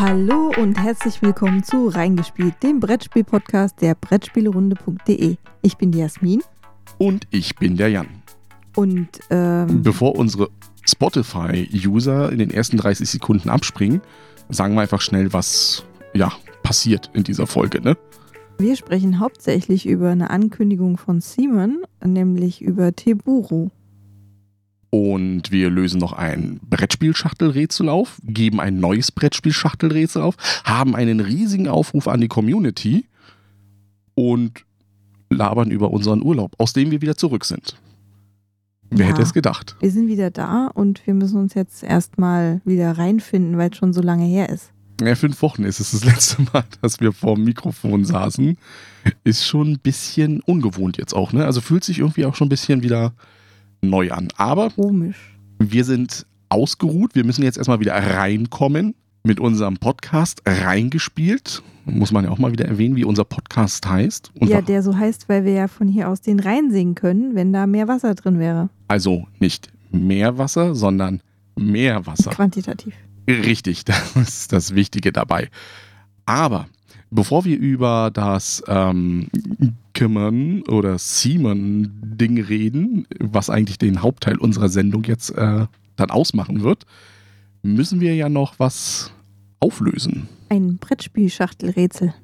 [0.00, 5.36] Hallo und herzlich willkommen zu Reingespielt, dem Brettspiel-Podcast der Brettspielerunde.de.
[5.60, 6.40] Ich bin die Jasmin.
[6.96, 8.08] Und ich bin der Jan.
[8.74, 10.48] Und ähm, bevor unsere
[10.88, 14.00] Spotify-User in den ersten 30 Sekunden abspringen,
[14.48, 15.84] sagen wir einfach schnell, was
[16.14, 16.32] ja,
[16.62, 17.94] passiert in dieser Folge, ne?
[18.56, 23.68] Wir sprechen hauptsächlich über eine Ankündigung von Simon, nämlich über Teburu.
[24.90, 31.68] Und wir lösen noch ein Brettspielschachtelrätsel auf, geben ein neues Brettspielschachtelrätsel auf, haben einen riesigen
[31.68, 33.06] Aufruf an die Community
[34.14, 34.64] und
[35.30, 37.76] labern über unseren Urlaub, aus dem wir wieder zurück sind.
[38.90, 39.12] Wer Ja.
[39.12, 39.76] hätte es gedacht?
[39.78, 43.92] Wir sind wieder da und wir müssen uns jetzt erstmal wieder reinfinden, weil es schon
[43.92, 44.72] so lange her ist.
[45.00, 48.58] Ja, fünf Wochen ist es das letzte Mal, dass wir vor dem Mikrofon saßen.
[49.22, 51.44] Ist schon ein bisschen ungewohnt jetzt auch, ne?
[51.44, 53.12] Also fühlt sich irgendwie auch schon ein bisschen wieder
[53.82, 54.28] neu an.
[54.36, 55.16] Aber Komisch.
[55.58, 57.14] wir sind ausgeruht.
[57.14, 61.62] Wir müssen jetzt erstmal wieder reinkommen mit unserem Podcast reingespielt.
[61.84, 64.30] Muss man ja auch mal wieder erwähnen, wie unser Podcast heißt.
[64.38, 67.34] Und ja, der so heißt, weil wir ja von hier aus den Rhein sehen können,
[67.34, 68.70] wenn da mehr Wasser drin wäre.
[68.88, 71.20] also nicht Meerwasser, sondern
[71.56, 72.30] Meerwasser.
[72.30, 72.94] Quantitativ.
[73.28, 75.48] Richtig, das ist das Wichtige dabei.
[76.26, 76.68] Aber
[77.10, 79.28] bevor wir über das ähm,
[79.94, 85.66] Kümmern oder Simon-Ding reden, was eigentlich den Hauptteil unserer Sendung jetzt äh,
[85.96, 86.86] dann ausmachen wird,
[87.62, 89.12] müssen wir ja noch was
[89.58, 90.28] auflösen.
[90.48, 92.14] Ein Brettspielschachtelrätsel.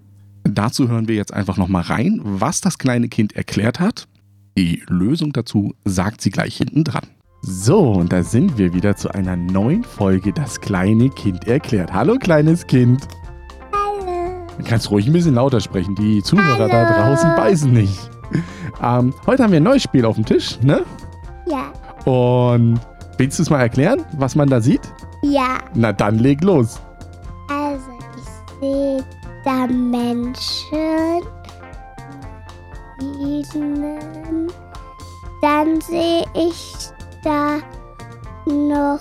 [0.45, 4.09] Dazu hören wir jetzt einfach nochmal rein, was das kleine Kind erklärt hat.
[4.57, 7.07] Die Lösung dazu sagt sie gleich hinten dran.
[7.43, 11.93] So, und da sind wir wieder zu einer neuen Folge Das kleine Kind erklärt.
[11.93, 13.07] Hallo, kleines Kind.
[14.59, 15.95] Du kannst ruhig ein bisschen lauter sprechen.
[15.95, 17.09] Die Zuhörer da Hallo.
[17.11, 18.11] draußen beißen nicht.
[18.83, 20.85] Ähm, heute haben wir ein neues Spiel auf dem Tisch, ne?
[21.47, 21.73] Ja.
[22.11, 22.81] Und
[23.19, 24.81] willst du es mal erklären, was man da sieht?
[25.23, 25.59] Ja.
[25.75, 26.81] Na dann leg los.
[27.49, 27.85] Also
[28.17, 29.05] ich sehe
[29.45, 31.23] da Menschen.
[32.99, 34.49] Wiesen.
[35.43, 36.75] Dann sehe ich
[37.23, 37.59] da
[38.47, 39.01] noch,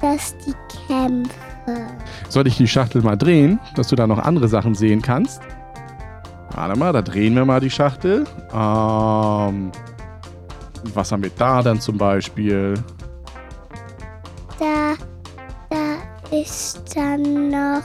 [0.00, 0.54] dass die
[0.88, 2.01] kämpfen.
[2.32, 5.42] Soll ich die Schachtel mal drehen, dass du da noch andere Sachen sehen kannst?
[6.54, 8.24] Warte mal, da drehen wir mal die Schachtel.
[8.54, 9.70] Ähm,
[10.94, 12.72] was haben wir da dann zum Beispiel?
[14.58, 14.94] Da,
[15.68, 17.82] da ist dann noch,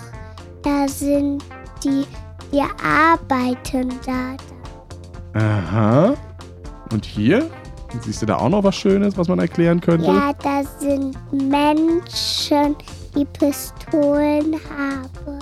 [0.63, 1.43] da sind
[1.83, 2.05] die,
[2.53, 4.37] die arbeiten da.
[5.37, 6.13] Aha.
[6.93, 7.49] Und hier?
[8.01, 10.07] Siehst du da auch noch was Schönes, was man erklären könnte?
[10.07, 12.77] Ja, da sind Menschen,
[13.15, 15.39] die Pistolen haben.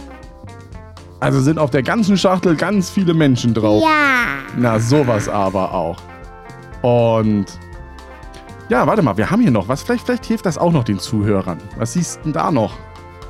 [1.19, 3.81] Also sind auf der ganzen Schachtel ganz viele Menschen drauf.
[3.81, 4.25] Ja.
[4.57, 5.97] Na, sowas aber auch.
[6.81, 7.45] Und
[8.69, 9.83] ja, warte mal, wir haben hier noch was.
[9.83, 11.59] Vielleicht, vielleicht hilft das auch noch den Zuhörern.
[11.77, 12.73] Was siehst du denn da noch?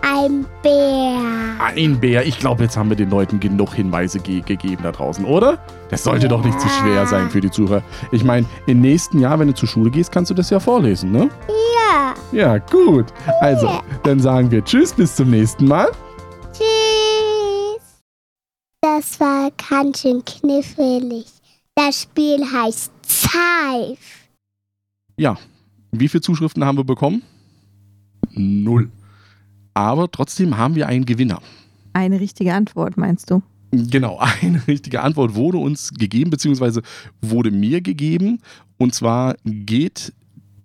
[0.07, 1.59] Ein Bär.
[1.59, 2.27] Ein Bär.
[2.27, 5.57] Ich glaube, jetzt haben wir den Leuten genug Hinweise ge gegeben da draußen, oder?
[5.89, 7.81] Das sollte doch nicht zu schwer sein für die Zuhörer.
[8.11, 11.11] Ich meine, im nächsten Jahr, wenn du zur Schule gehst, kannst du das ja vorlesen,
[11.11, 11.27] ne?
[11.75, 12.13] Ja.
[12.31, 13.07] Ja, gut.
[13.41, 15.87] Also, dann sagen wir Tschüss, bis zum nächsten Mal.
[16.53, 17.81] Tschüss.
[18.81, 21.25] Das war ganz schön knifflig.
[21.73, 23.97] Das Spiel heißt Zeif.
[25.17, 25.35] Ja,
[25.91, 27.23] wie viele Zuschriften haben wir bekommen?
[28.33, 28.91] Null.
[29.75, 31.41] Aber trotzdem haben wir einen Gewinner.
[31.93, 33.43] Eine richtige Antwort, meinst du?
[33.71, 36.81] Genau, eine richtige Antwort wurde uns gegeben, beziehungsweise
[37.21, 38.39] wurde mir gegeben.
[38.77, 40.13] Und zwar geht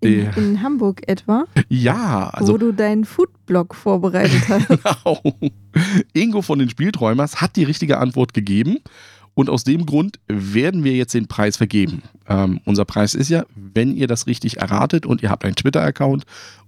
[0.00, 4.68] In, in Hamburg etwa, Ja, wo also du deinen Foodblog vorbereitet hast.
[4.68, 5.20] genau.
[6.14, 8.78] Ingo von den Spielträumers hat die richtige Antwort gegeben.
[9.34, 12.02] Und aus dem Grund werden wir jetzt den Preis vergeben.
[12.28, 16.24] Ähm, unser Preis ist ja, wenn ihr das richtig erratet und ihr habt einen Twitter-Account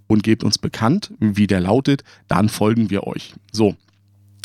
[0.06, 3.34] und gebt uns bekannt, wie der lautet, dann folgen wir euch.
[3.50, 3.74] So,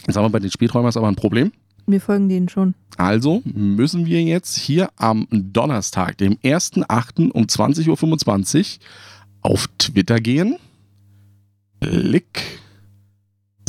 [0.05, 1.51] jetzt haben wir bei den Spielträumers aber ein Problem.
[1.89, 2.75] Wir folgen denen schon.
[2.97, 7.31] Also müssen wir jetzt hier am Donnerstag, dem 1.8.
[7.31, 8.65] um 20.25 Uhr
[9.41, 10.57] auf Twitter gehen.
[11.79, 12.59] Klick.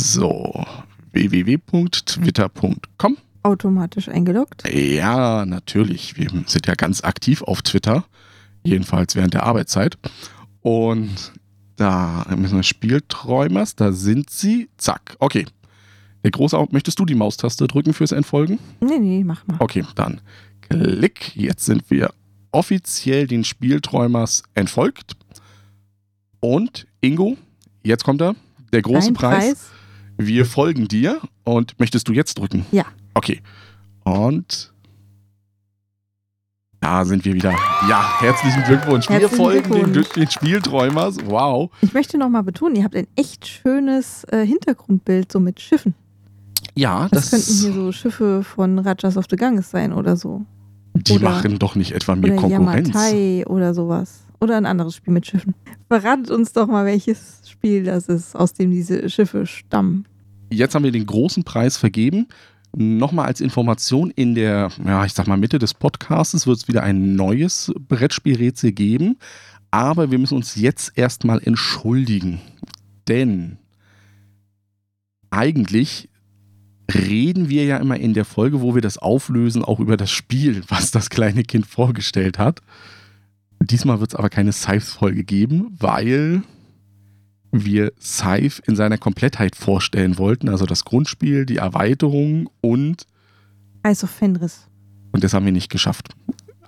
[0.01, 0.65] So,
[1.13, 3.19] www.twitter.com.
[3.43, 4.65] Automatisch eingeloggt.
[4.73, 6.17] Ja, natürlich.
[6.17, 8.05] Wir sind ja ganz aktiv auf Twitter.
[8.65, 9.97] Jedenfalls während der Arbeitszeit.
[10.61, 11.33] Und
[11.79, 14.69] da müssen wir Spielträumers, da sind sie.
[14.77, 15.17] Zack.
[15.19, 15.47] Okay.
[16.25, 18.59] Der große Au- möchtest du die Maustaste drücken fürs Entfolgen?
[18.81, 19.57] Nee, nee, mach mal.
[19.61, 20.21] Okay, dann
[20.69, 21.35] Klick.
[21.37, 22.11] Jetzt sind wir
[22.51, 25.13] offiziell den Spielträumers entfolgt.
[26.41, 27.37] Und Ingo,
[27.83, 28.35] jetzt kommt er.
[28.73, 29.71] Der große Ein Preis.
[30.19, 31.21] Wir folgen dir.
[31.45, 32.67] Und möchtest du jetzt drücken?
[32.73, 32.85] Ja.
[33.15, 33.41] Okay.
[34.05, 34.73] Und
[36.81, 37.53] Da sind wir wieder.
[37.89, 39.09] Ja, herzlichen Glückwunsch.
[39.09, 39.93] wir Herzlichen folgen den Glückwunsch.
[39.93, 41.17] glücklichen Spielträumers.
[41.27, 41.71] Wow.
[41.81, 45.95] Ich möchte noch mal betonen, ihr habt ein echt schönes äh, Hintergrundbild so mit Schiffen.
[46.75, 50.45] Ja, Das, das, könnten hier so Schiffe von Rajas of the Ganges sein oder so.
[50.95, 52.89] die oder- machen doch nicht etwa mir Oder Konkurrenz.
[52.89, 54.21] Yamatai oder sowas.
[54.41, 55.55] Oder ein anderes Spiel mit Schiffen.
[55.91, 60.05] Verratet uns doch mal, welches Spiel das ist, aus dem diese Schiffe stammen.
[60.51, 62.29] Jetzt haben wir den großen Preis vergeben.
[62.77, 66.83] Nochmal als Information, in der, ja, ich sag mal, Mitte des Podcasts wird es wieder
[66.83, 69.19] ein neues Brettspielrätsel geben.
[69.71, 72.41] Aber wir müssen uns jetzt erstmal entschuldigen.
[73.09, 73.59] Denn
[75.31, 76.09] eigentlich
[76.93, 80.63] reden wir ja immer in der Folge, wo wir das auflösen, auch über das Spiel,
[80.69, 82.61] was das kleine Kind vorgestellt hat.
[83.61, 86.43] Diesmal wird es aber keine Scythe-Folge geben, weil
[87.53, 90.49] wir Scythe in seiner Komplettheit vorstellen wollten.
[90.49, 93.05] Also das Grundspiel, die Erweiterung und,
[93.87, 94.67] Ice of Fenris.
[95.13, 96.09] und das haben wir nicht geschafft.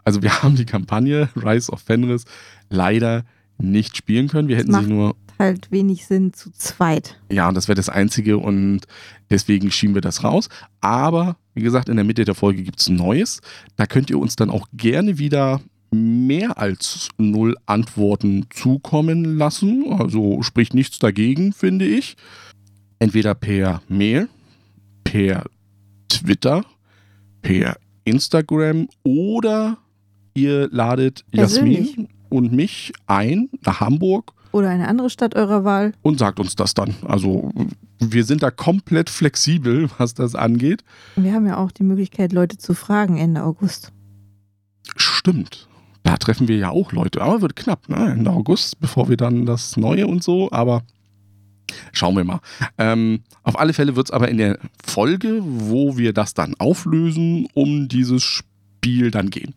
[0.05, 2.25] Also wir haben die Kampagne Rise of Fenris
[2.71, 3.25] leider
[3.59, 4.49] nicht spielen können.
[4.49, 7.19] Wir hätten macht- sie nur, Halt wenig Sinn zu zweit.
[7.31, 8.81] ja, und das wäre das Einzige und
[9.31, 10.49] deswegen schieben wir das raus.
[10.83, 13.41] Aber wie gesagt, in der Mitte der Folge gibt es Neues.
[13.77, 19.85] Da könnt ihr uns dann auch gerne wieder mehr als null Antworten zukommen lassen.
[19.93, 22.17] Also spricht nichts dagegen, finde ich.
[22.99, 24.29] Entweder per Mail,
[25.05, 25.45] per
[26.09, 26.65] Twitter,
[27.43, 29.79] per Instagram oder
[30.35, 31.89] ihr ladet Persönlich.
[31.89, 35.93] Jasmin und mich ein nach Hamburg Oder eine andere Stadt eurer Wahl.
[36.03, 36.95] und sagt uns das dann.
[37.03, 37.51] Also
[37.99, 40.85] wir sind da komplett flexibel, was das angeht.
[41.17, 43.93] Wir haben ja auch die Möglichkeit, Leute zu fragen Ende August.
[44.97, 45.69] Stimmt.
[46.11, 47.23] Da treffen wir ja auch Leute.
[47.23, 48.11] Aber wird knapp, ne?
[48.11, 50.51] Ende August, bevor wir dann das Neue und so.
[50.51, 50.83] Aber
[51.93, 52.41] schauen wir mal.
[52.79, 57.47] Ähm, auf alle Fälle wird es aber in der Folge, wo wir das dann auflösen,
[57.55, 59.55] um dieses Spiel dann gehen.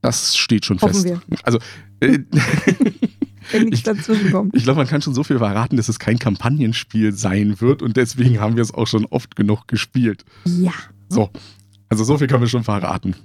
[0.00, 1.04] Das steht schon Hoffen fest.
[1.04, 1.20] wir.
[1.42, 1.58] Also,
[2.00, 2.20] äh,
[3.52, 4.56] Wenn nichts Ich- dazwischen kommt.
[4.56, 7.82] ich glaube, man kann schon so viel verraten, dass es kein Kampagnenspiel sein wird.
[7.82, 10.24] Und deswegen haben wir es auch schon oft genug gespielt.
[10.46, 10.72] Ja.
[11.10, 11.28] So,
[11.90, 13.16] also so viel können wir schon verraten.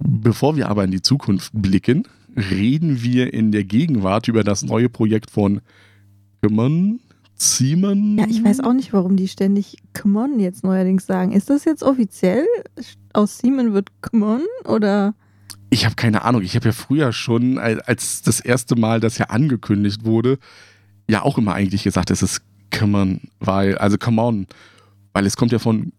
[0.00, 2.04] Bevor wir aber in die Zukunft blicken,
[2.36, 5.60] reden wir in der Gegenwart über das neue Projekt von
[6.40, 7.00] Kümmern,
[7.34, 8.18] Ziemen.
[8.18, 11.32] Ja, ich weiß auch nicht, warum die ständig Come on jetzt neuerdings sagen.
[11.32, 12.44] Ist das jetzt offiziell?
[13.12, 14.40] Aus Siemen wird Come on?
[14.64, 15.14] Oder?
[15.70, 16.42] Ich habe keine Ahnung.
[16.42, 20.38] Ich habe ja früher schon, al- als das erste Mal das ja angekündigt wurde,
[21.08, 24.46] ja auch immer eigentlich gesagt, es ist Kümmern, weil, also come on,
[25.12, 25.92] weil es kommt ja von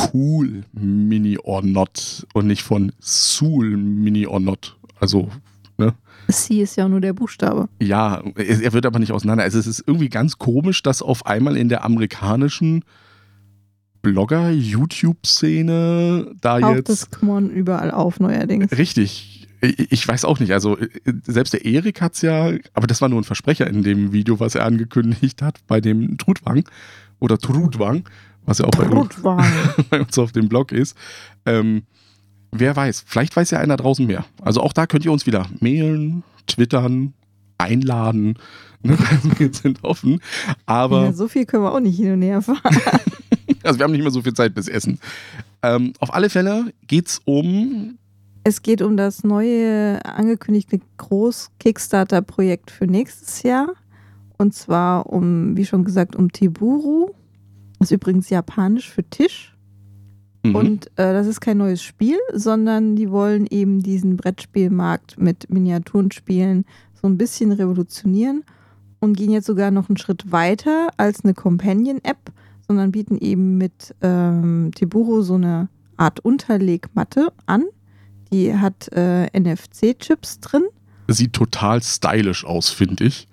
[0.00, 4.76] cool Mini or not und nicht von Soul Mini or not.
[4.98, 5.28] Also
[6.28, 7.68] C ist ja nur der Buchstabe.
[7.80, 9.44] Ja, er wird aber nicht auseinander.
[9.44, 12.84] Also es ist irgendwie ganz komisch, dass auf einmal in der amerikanischen
[14.02, 16.88] Blogger-YouTube-Szene da Taucht jetzt.
[16.88, 18.70] das Come on überall auf neuerdings.
[18.72, 19.48] Richtig.
[19.60, 20.52] Ich weiß auch nicht.
[20.52, 20.76] Also
[21.24, 24.40] selbst der Erik hat es ja, aber das war nur ein Versprecher in dem Video,
[24.40, 26.64] was er angekündigt hat bei dem Trutwang
[27.20, 28.02] oder Trutwang,
[28.46, 28.84] was ja auch bei,
[29.90, 30.96] bei uns auf dem Blog ist.
[31.46, 31.84] Ähm,
[32.50, 34.24] wer weiß, vielleicht weiß ja einer draußen mehr.
[34.40, 37.14] Also auch da könnt ihr uns wieder mailen, twittern,
[37.58, 38.38] einladen.
[38.84, 38.98] Ne?
[39.38, 40.18] Wir sind offen.
[40.66, 42.58] Aber Ja, so viel können wir auch nicht hin und her fahren.
[43.62, 44.98] also wir haben nicht mehr so viel Zeit bis Essen.
[45.62, 47.96] Ähm, auf alle Fälle geht es um.
[48.42, 53.68] Es geht um das neue angekündigte Groß-Kickstarter-Projekt für nächstes Jahr.
[54.36, 57.14] Und zwar um, wie schon gesagt, um Tiburu.
[57.82, 59.56] Das ist übrigens japanisch für Tisch.
[60.44, 60.54] Mhm.
[60.54, 66.64] Und äh, das ist kein neues Spiel, sondern die wollen eben diesen Brettspielmarkt mit Miniaturenspielen
[66.92, 68.44] so ein bisschen revolutionieren
[69.00, 72.30] und gehen jetzt sogar noch einen Schritt weiter als eine Companion-App,
[72.68, 77.64] sondern bieten eben mit ähm, Tiburu so eine Art Unterlegmatte an.
[78.32, 80.62] Die hat äh, NFC-Chips drin.
[81.08, 83.26] Sieht total stylisch aus, finde ich.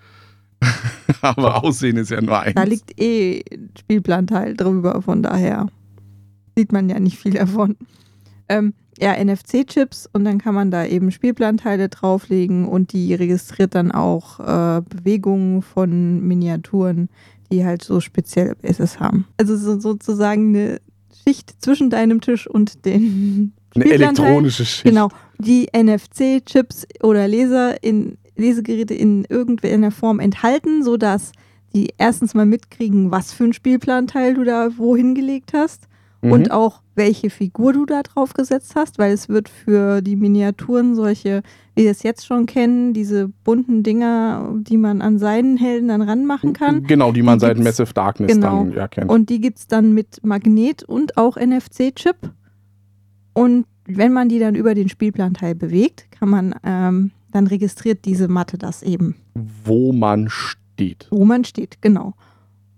[1.21, 2.55] Aber Aussehen ist ja nur eins.
[2.55, 3.43] Da liegt eh
[3.77, 5.67] Spielplanteil drüber, von daher
[6.55, 7.77] sieht man ja nicht viel davon.
[8.49, 13.91] Ähm, ja, NFC-Chips und dann kann man da eben Spielplanteile drauflegen und die registriert dann
[13.91, 17.09] auch äh, Bewegungen von Miniaturen,
[17.51, 19.25] die halt so spezielle Bases haben.
[19.37, 20.81] Also so, sozusagen eine
[21.23, 24.83] Schicht zwischen deinem Tisch und den Eine elektronische Schicht.
[24.83, 31.31] Genau, die NFC-Chips oder Laser in Lesegeräte in irgendeiner Form enthalten, sodass
[31.73, 35.87] die erstens mal mitkriegen, was für ein Spielplanteil du da wohin gelegt hast
[36.21, 36.31] Mhm.
[36.33, 40.93] und auch welche Figur du da drauf gesetzt hast, weil es wird für die Miniaturen
[40.93, 41.43] solche,
[41.75, 46.01] wie wir es jetzt schon kennen, diese bunten Dinger, die man an seinen Helden dann
[46.01, 46.83] ranmachen kann.
[46.83, 48.65] Genau, die man Die seit Massive Darkness genau.
[48.65, 49.09] dann ja kennt.
[49.09, 52.17] Und die gibt es dann mit Magnet und auch NFC-Chip.
[53.33, 58.27] Und wenn man die dann über den Spielplanteil bewegt, kann man, ähm, dann registriert diese
[58.27, 59.15] Matte das eben,
[59.63, 61.07] Wo man steht.
[61.11, 62.13] wo man steht, genau.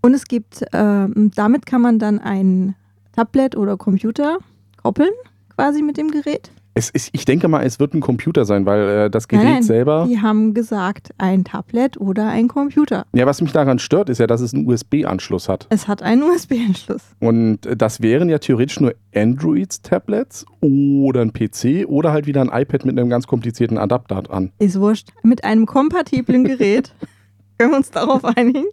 [0.01, 2.75] Und es gibt, ähm, damit kann man dann ein
[3.13, 4.39] Tablet oder Computer
[4.81, 5.12] koppeln,
[5.55, 6.51] quasi mit dem Gerät.
[6.73, 9.63] Es ist, ich denke mal, es wird ein Computer sein, weil äh, das Gerät Nein,
[9.63, 10.07] selber.
[10.09, 13.05] Die haben gesagt, ein Tablet oder ein Computer.
[13.13, 15.67] Ja, was mich daran stört, ist ja, dass es einen USB-Anschluss hat.
[15.69, 17.01] Es hat einen USB-Anschluss.
[17.19, 22.49] Und äh, das wären ja theoretisch nur Androids-Tablets oder ein PC oder halt wieder ein
[22.49, 24.51] iPad mit einem ganz komplizierten Adapter an.
[24.59, 25.09] Ist wurscht.
[25.23, 26.93] Mit einem kompatiblen Gerät.
[27.57, 28.65] Können wir uns darauf einigen?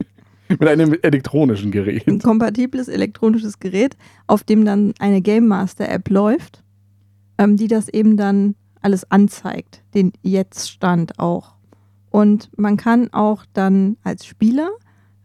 [0.49, 2.07] Mit einem elektronischen Gerät.
[2.07, 6.63] Ein kompatibles elektronisches Gerät, auf dem dann eine Game Master App läuft,
[7.39, 11.55] ähm, die das eben dann alles anzeigt, den Jetzt-Stand auch.
[12.11, 14.69] Und man kann auch dann als Spieler,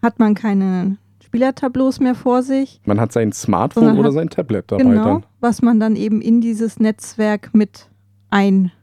[0.01, 4.71] hat man keine Spielertableaus mehr vor sich, Man hat sein Smartphone oder hat- sein Tablet
[4.71, 5.25] dabei genau, dann.
[5.39, 7.89] was man dann eben in dieses Netzwerk mit
[8.29, 8.73] einbindet.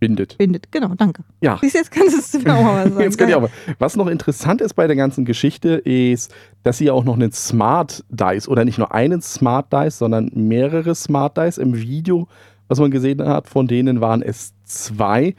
[0.00, 0.36] Bindet.
[0.70, 1.24] Genau, danke.
[1.40, 1.58] Ja.
[1.60, 3.00] Siehst Jetzt kannst du mir auch mal sagen.
[3.00, 3.50] Jetzt kann ich aber.
[3.78, 7.32] Was noch interessant ist bei der ganzen Geschichte, ist, dass sie ja auch noch einen
[7.32, 12.28] Smart Dice oder nicht nur einen Smart Dice, sondern mehrere Smart Dice im Video,
[12.68, 15.34] was man gesehen hat, von denen waren es zwei.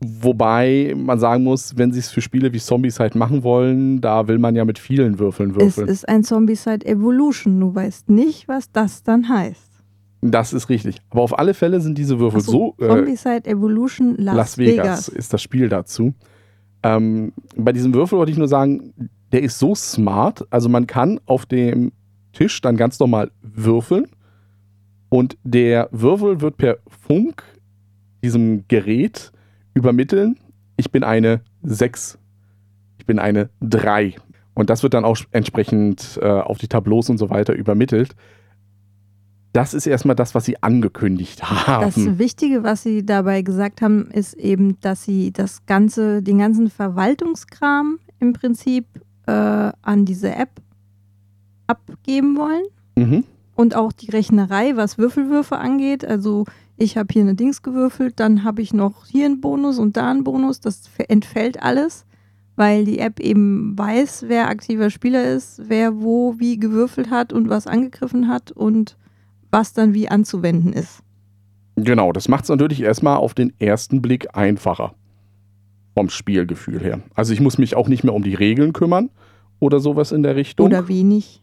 [0.00, 4.28] Wobei man sagen muss, wenn sie es für Spiele wie Zombies halt machen wollen, da
[4.28, 5.88] will man ja mit vielen Würfeln Es würfeln.
[5.88, 7.58] ist ein Zombicide Evolution.
[7.58, 9.75] Du weißt nicht, was das dann heißt.
[10.20, 10.98] Das ist richtig.
[11.10, 12.84] Aber auf alle Fälle sind diese Würfel so, so.
[12.84, 16.14] äh, Zombicide Evolution Las, Las Vegas, ist das Spiel dazu.
[16.82, 18.92] Ähm, bei diesem Würfel wollte ich nur sagen,
[19.32, 20.46] der ist so smart.
[20.50, 21.92] Also man kann auf dem
[22.32, 24.06] Tisch dann ganz normal würfeln
[25.08, 27.42] und der Würfel wird per Funk
[28.22, 29.32] diesem Gerät
[29.74, 30.38] übermitteln.
[30.76, 32.18] Ich bin eine 6.
[32.98, 34.16] Ich bin eine 3.
[34.54, 38.16] Und das wird dann auch entsprechend äh, auf die Tableaus und so weiter übermittelt.
[39.56, 41.86] Das ist erstmal das, was sie angekündigt haben.
[41.86, 46.68] Das Wichtige, was sie dabei gesagt haben, ist eben, dass sie das ganze, den ganzen
[46.68, 48.84] Verwaltungskram im Prinzip
[49.26, 50.60] äh, an diese App
[51.68, 52.64] abgeben wollen.
[52.96, 53.24] mhm.
[53.54, 56.04] Und auch die Rechnerei, was Würfelwürfe angeht.
[56.04, 56.44] Also
[56.76, 60.10] ich habe hier eine Dings gewürfelt, dann habe ich noch hier einen Bonus und da
[60.10, 60.60] einen Bonus.
[60.60, 62.04] Das entfällt alles,
[62.56, 67.48] weil die App eben weiß, wer aktiver Spieler ist, wer wo wie gewürfelt hat und
[67.48, 68.98] was angegriffen hat und
[69.50, 71.00] was dann wie anzuwenden ist.
[71.76, 74.94] Genau, das macht es natürlich erstmal auf den ersten Blick einfacher.
[75.94, 77.00] Vom Spielgefühl her.
[77.14, 79.10] Also ich muss mich auch nicht mehr um die Regeln kümmern
[79.60, 80.66] oder sowas in der Richtung.
[80.66, 81.42] Oder wenig.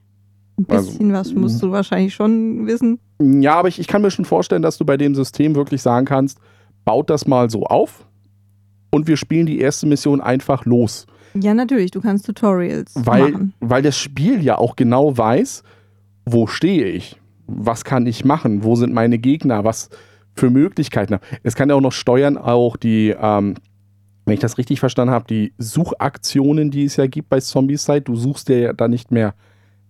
[0.58, 3.00] Ein Also, bisschen was musst du wahrscheinlich schon wissen.
[3.20, 6.06] ja, aber ich, ich kann mir schon vorstellen, dass du bei dem System wirklich sagen
[6.06, 6.38] kannst,
[6.86, 8.06] baut das mal so auf
[8.92, 11.08] und wir spielen die erste Mission einfach los.
[11.34, 13.54] Ja, natürlich, du kannst Tutorials Weil, machen.
[13.60, 15.64] weil das Spiel ja auch genau weiß,
[16.28, 17.20] wo stehe ich,
[17.58, 19.90] was kann ich machen, wo sind meine Gegner, was
[20.36, 21.20] für Möglichkeiten.
[21.44, 23.56] Es kann ja auch noch steuern, auch die, ähm,
[24.26, 28.02] wenn ich das richtig verstanden habe, die Suchaktionen, die es ja gibt bei Zombicide.
[28.02, 29.36] Du suchst dir ja dann nicht mehr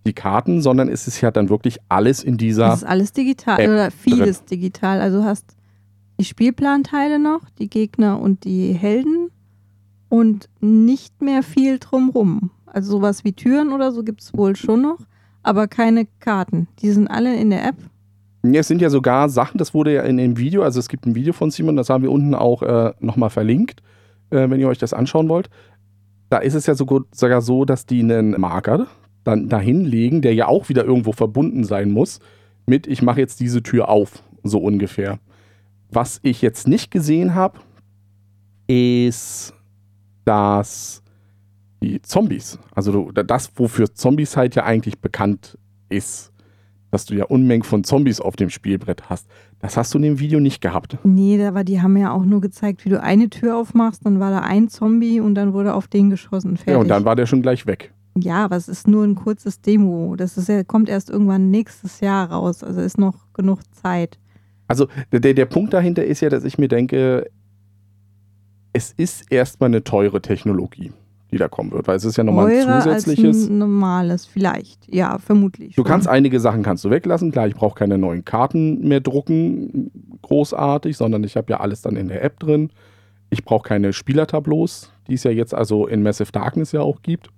[0.06, 2.68] die Karten, sondern es ist ja dann wirklich alles in dieser.
[2.68, 5.00] Das ist alles digital App oder vieles digital.
[5.00, 5.56] Also du hast
[6.20, 9.30] die Spielplanteile noch, die Gegner und die Helden
[10.10, 12.52] und nicht mehr viel drumrum.
[12.66, 15.00] Also sowas wie Türen oder so gibt es wohl schon noch,
[15.44, 16.68] aber keine Karten.
[16.80, 17.76] Die sind alle in der App.
[18.46, 21.06] Ja, es sind ja sogar Sachen, das wurde ja in dem Video, also es gibt
[21.06, 23.82] ein Video von Simon, das haben wir unten auch äh, nochmal verlinkt,
[24.32, 25.50] äh, wenn ihr euch das anschauen wollt.
[26.30, 28.88] Da ist es ja so gut, sogar so, dass die einen Marker
[29.24, 32.20] dann dahin legen, der ja auch wieder irgendwo verbunden sein muss,
[32.66, 35.20] mit ich mache jetzt diese Tür auf, so ungefähr.
[35.90, 37.60] Was ich jetzt nicht gesehen habe,
[38.68, 39.54] ist,
[40.26, 41.03] dass
[41.84, 45.58] die Zombies, also das, wofür Zombies halt ja eigentlich bekannt
[45.90, 46.32] ist,
[46.92, 49.28] dass du ja Unmengen von Zombies auf dem Spielbrett hast.
[49.60, 50.98] Das hast du in dem Video nicht gehabt.
[51.04, 54.32] Nee, aber die haben ja auch nur gezeigt, wie du eine Tür aufmachst, dann war
[54.32, 56.56] da ein Zombie und dann wurde auf den geschossen.
[56.56, 56.74] Fertig.
[56.74, 57.94] Ja, und dann war der schon gleich weg.
[58.16, 60.16] Ja, aber es ist nur ein kurzes Demo.
[60.16, 62.64] Das ist ja, kommt erst irgendwann nächstes Jahr raus.
[62.64, 64.20] Also ist noch genug Zeit.
[64.68, 67.30] Also der, der Punkt dahinter ist ja, dass ich mir denke,
[68.72, 70.92] es ist erstmal eine teure Technologie,
[71.34, 73.38] die da kommen wird, weil es ist ja nochmal ein zusätzliches.
[73.38, 74.94] Als ein normales, vielleicht.
[74.94, 75.76] Ja, vermutlich.
[75.76, 77.32] Du kannst einige Sachen kannst du weglassen.
[77.32, 81.96] Klar, ich brauche keine neuen Karten mehr drucken, großartig, sondern ich habe ja alles dann
[81.96, 82.70] in der App drin.
[83.30, 87.30] Ich brauche keine Spielertableaus, die es ja jetzt also in Massive Darkness ja auch gibt.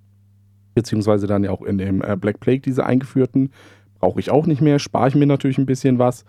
[0.74, 3.50] Beziehungsweise dann ja auch in dem äh, Black Plague, diese eingeführten.
[3.98, 6.24] Brauche ich auch nicht mehr, spare ich mir natürlich ein bisschen was.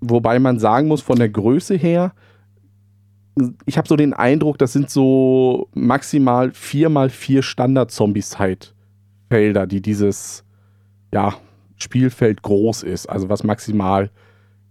[0.00, 2.12] Wobei man sagen muss, von der Größe her,
[3.66, 10.42] ich habe so den Eindruck, das sind so maximal vier mal vier Standard-Zombie-Side-Felder, die dieses
[11.12, 11.34] ja,
[11.76, 14.10] Spielfeld groß ist, also was maximal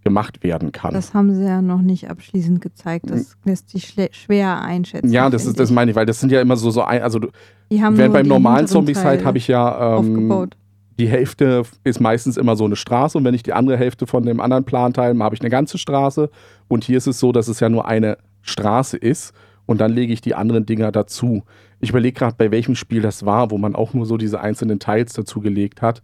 [0.02, 0.92] gemacht werden kann.
[0.94, 3.08] Das haben sie ja noch nicht abschließend gezeigt.
[3.10, 5.10] Das lässt sich schwer einschätzen.
[5.10, 7.18] ja, das ist das meine ich, weil das sind ja immer so so ein, also
[7.18, 7.28] du,
[7.72, 10.56] Die haben während beim normalen hinteren Zombies Teile habe ich ja ähm, aufgebaut.
[11.00, 14.24] die Hälfte ist meistens immer so eine Straße und wenn ich die andere Hälfte von
[14.24, 16.30] dem anderen Plan teile, habe ich eine ganze Straße.
[16.68, 18.16] Und hier ist es so, dass es ja nur eine
[18.46, 19.34] Straße ist
[19.66, 21.42] und dann lege ich die anderen Dinger dazu.
[21.80, 24.78] Ich überlege gerade, bei welchem Spiel das war, wo man auch nur so diese einzelnen
[24.78, 26.02] Teils dazu gelegt hat.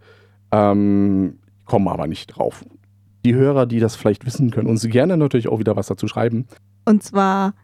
[0.51, 2.65] Ähm, kommen aber nicht drauf.
[3.25, 6.47] Die Hörer, die das vielleicht wissen, können uns gerne natürlich auch wieder was dazu schreiben.
[6.85, 7.55] Und zwar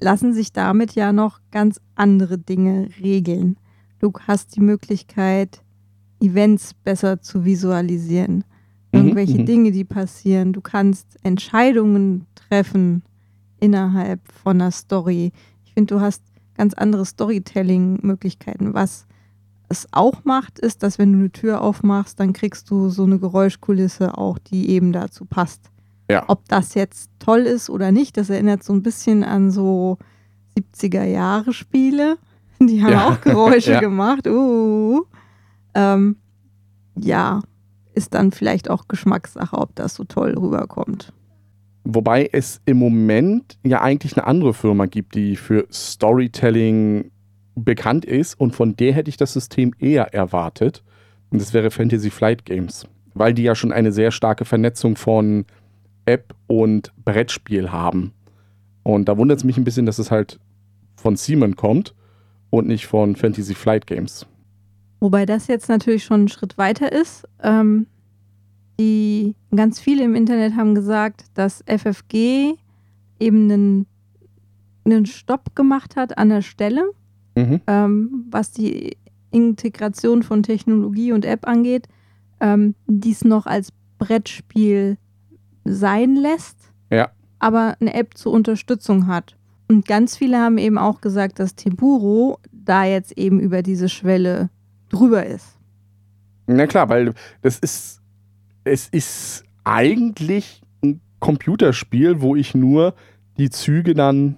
[0.00, 3.56] lassen sich damit ja noch ganz andere Dinge regeln.
[4.00, 5.62] Du hast die Möglichkeit,
[6.18, 8.44] Events besser zu visualisieren.
[8.92, 9.46] Mhm, Irgendwelche mhm.
[9.46, 10.52] Dinge, die passieren.
[10.52, 13.02] Du kannst Entscheidungen treffen
[13.62, 15.32] innerhalb von einer Story.
[15.64, 16.22] Ich finde, du hast
[16.56, 18.74] ganz andere Storytelling-Möglichkeiten.
[18.74, 19.06] Was
[19.68, 23.18] es auch macht, ist, dass wenn du eine Tür aufmachst, dann kriegst du so eine
[23.18, 25.70] Geräuschkulisse auch, die eben dazu passt.
[26.10, 26.24] Ja.
[26.28, 29.96] Ob das jetzt toll ist oder nicht, das erinnert so ein bisschen an so
[30.58, 32.18] 70er Jahre Spiele.
[32.60, 33.08] Die haben Ja.
[33.08, 33.80] auch Geräusche Ja.
[33.80, 34.26] gemacht.
[34.26, 35.04] Uh.
[35.74, 36.16] Ähm,
[36.98, 37.40] ja,
[37.94, 41.12] ist dann vielleicht auch Geschmackssache, ob das so toll rüberkommt.
[41.84, 47.10] Wobei es im Moment ja eigentlich eine andere Firma gibt, die für Storytelling
[47.54, 50.82] bekannt ist und von der hätte ich das System eher erwartet.
[51.30, 55.44] Und das wäre Fantasy Flight Games, weil die ja schon eine sehr starke Vernetzung von
[56.06, 58.12] App und Brettspiel haben.
[58.82, 60.38] Und da wundert es mich ein bisschen, dass es halt
[60.96, 61.94] von Simon kommt
[62.50, 64.26] und nicht von Fantasy Flight Games.
[65.00, 67.26] Wobei das jetzt natürlich schon ein Schritt weiter ist.
[67.42, 67.86] Ähm,
[68.82, 72.54] die ganz viele im Internet haben gesagt, dass FFG
[73.20, 73.86] eben einen,
[74.84, 76.82] einen Stopp gemacht hat an der Stelle,
[77.34, 77.60] Mhm.
[77.66, 78.96] ähm, was die
[79.30, 81.88] Integration von Technologie und App angeht,
[82.40, 84.98] ähm, dies noch als Brettspiel
[85.64, 86.58] sein lässt,
[86.90, 87.10] Ja.
[87.38, 89.36] aber eine App zur Unterstützung hat.
[89.68, 94.50] Und ganz viele haben eben auch gesagt, dass Tempuro da jetzt eben über diese Schwelle
[94.90, 95.56] drüber ist.
[96.46, 98.01] Na klar, weil das ist,
[98.64, 102.94] es ist eigentlich ein Computerspiel, wo ich nur
[103.38, 104.36] die Züge dann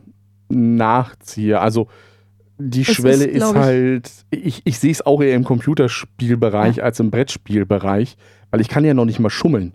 [0.48, 1.60] nachziehe.
[1.60, 1.88] Also
[2.58, 7.00] die Es Schwelle ist, ist, halt, ich, ich sehe es auch eher im Computerspielbereich als
[7.00, 8.16] im Brettspielbereich,
[8.50, 9.74] weil ich kann ja noch nicht mal schummeln.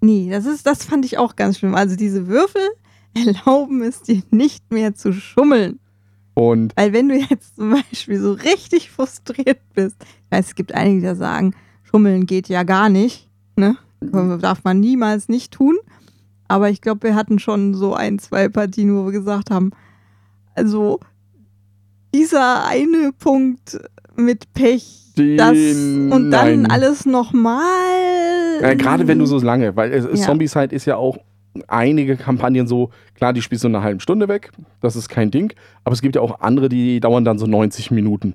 [0.00, 1.74] Nee, das ist, das fand ich auch ganz schlimm.
[1.74, 2.62] Also diese Würfel
[3.14, 5.80] erlauben es dir nicht mehr zu schummeln.
[6.34, 10.74] Und Weil wenn du jetzt zum Beispiel so richtig frustriert bist, ich weiß, es gibt
[10.74, 13.76] einige, die da sagen, schummeln geht ja gar nicht, ne?
[14.40, 15.76] Darf man niemals nicht tun.
[16.48, 19.70] Aber ich glaube, wir hatten schon so ein, zwei Partien, wo wir gesagt haben,
[20.54, 21.00] also
[22.14, 23.78] dieser eine Punkt
[24.16, 26.66] mit Pech, Den- das und dann nein.
[26.70, 27.62] alles nochmal.
[28.60, 30.26] äh, gerade wenn du so lange, weil es, Ja.
[30.26, 31.16] Zombieside ist ja auch
[31.68, 35.30] einige Kampagnen so, klar, die spielst du in einer halben Stunde weg, das ist kein
[35.30, 35.52] Ding,
[35.84, 38.34] aber es gibt ja auch andere, die dauern dann so 90 Minuten.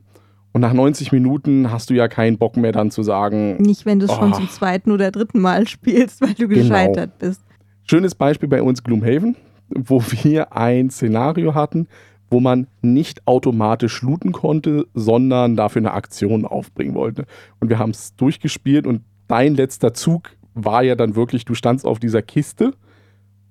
[0.57, 3.99] Und nach 90 Minuten hast du ja keinen Bock mehr dann zu sagen, Nicht, wenn
[3.99, 4.37] du es schon Oh.
[4.37, 6.61] zum zweiten oder dritten Mal spielst, weil du Genau.
[6.63, 7.41] gescheitert bist.
[7.83, 9.35] Schönes Beispiel bei uns Gloomhaven,
[9.69, 11.85] wo wir ein Szenario hatten,
[12.31, 17.25] wo man nicht automatisch looten konnte, sondern dafür eine Aktion aufbringen wollte.
[17.59, 21.85] Und wir haben es durchgespielt und dein letzter Zug war ja dann wirklich, du standst
[21.85, 22.73] auf dieser Kiste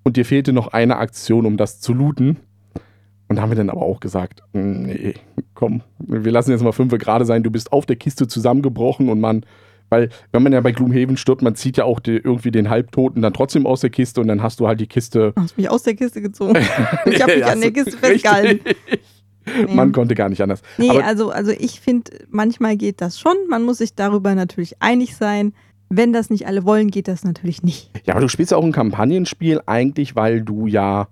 [0.02, 2.38] und dir fehlte noch eine Aktion, um das zu looten.
[3.28, 5.14] Und da haben wir dann aber auch gesagt, "Mm, nee,
[5.54, 9.20] komm, wir lassen jetzt mal fünf gerade sein, du bist auf der Kiste zusammengebrochen und
[9.20, 9.44] man,
[9.88, 13.22] weil wenn man ja bei Gloomhaven stirbt, man zieht ja auch die, irgendwie den Halbtoten
[13.22, 15.32] dann trotzdem aus der Kiste und dann hast du halt die Kiste.
[15.34, 16.54] Du hast mich aus der Kiste gezogen.
[17.06, 18.60] Ich habe mich an der Kiste festgehalten.
[19.46, 19.74] Nee.
[19.74, 20.60] Man konnte gar nicht anders.
[20.76, 23.36] Nee, Aber- also, also ich finde, manchmal geht das schon.
[23.48, 25.52] Man muss sich darüber natürlich einig sein.
[25.88, 27.90] Wenn das nicht alle wollen, geht das natürlich nicht.
[28.06, 31.06] Ja, aber du spielst ja auch ein Kampagnenspiel eigentlich, weil du ja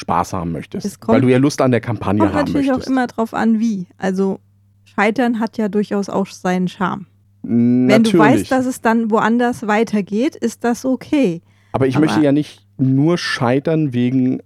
[0.00, 0.86] Spaß haben möchtest.
[0.86, 2.86] Es kommt- weil du ja Lust an der Kampagne Kommt haben natürlich möchtest.
[2.88, 3.86] auch immer drauf an, wie.
[3.98, 4.38] Also
[4.84, 7.06] Scheitern hat ja durchaus auch seinen Charme.
[7.42, 7.88] Natürlich.
[7.94, 11.42] Wenn du weißt, dass es dann woanders weitergeht, ist das okay.
[11.72, 14.40] aber ich aber- möchte ja nicht nur scheitern wegen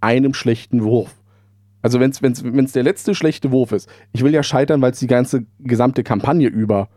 [0.00, 1.14] einem schlechten Wurf.
[1.82, 3.88] Also wenn es der letzte schlechte Wurf ist.
[4.12, 6.88] Ich will ja scheitern, weil es die ganze gesamte Kampagne über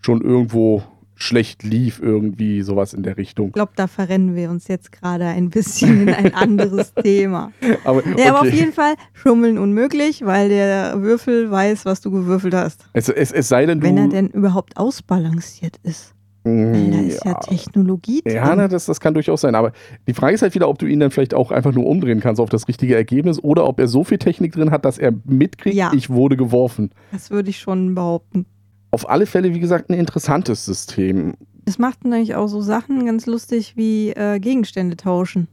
[0.00, 0.82] schon irgendwo
[1.22, 3.48] schlecht lief, irgendwie sowas in der Richtung.
[3.48, 7.52] Ich glaube, da verrennen wir uns jetzt gerade ein bisschen in ein anderes Thema.
[7.84, 8.56] Aber, Nee, aber auf okay.
[8.56, 12.86] jeden Fall schummeln unmöglich, weil der Würfel weiß, was du gewürfelt hast.
[12.94, 13.82] es, es, es sei denn.
[13.82, 16.14] Wenn er denn überhaupt ausbalanciert ist.
[16.42, 18.36] Weil da Mm, ist ja, Technologie drin.
[18.36, 19.54] Ja, na, das, das kann durchaus sein.
[19.54, 19.72] Aber
[20.08, 22.40] die Frage ist halt wieder, ob du ihn dann vielleicht auch einfach nur umdrehen kannst
[22.40, 25.76] auf das richtige Ergebnis oder ob er so viel Technik drin hat, dass er mitkriegt,
[25.76, 25.92] Ja.
[25.94, 26.92] ich wurde geworfen.
[27.12, 28.46] Das würde ich schon behaupten.
[28.90, 31.34] Auf alle Fälle, wie gesagt, ein interessantes System.
[31.64, 35.46] Das macht natürlich auch so Sachen ganz lustig wie äh, Gegenstände tauschen.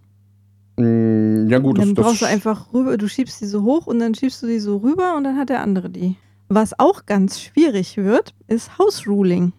[0.78, 3.88] Mm, Ja gut, das, dann das brauchst du einfach rüber, du schiebst die so hoch
[3.88, 6.16] und dann schiebst du die so rüber und dann hat der andere die.
[6.50, 9.52] Was auch ganz schwierig wird, ist House Ruling.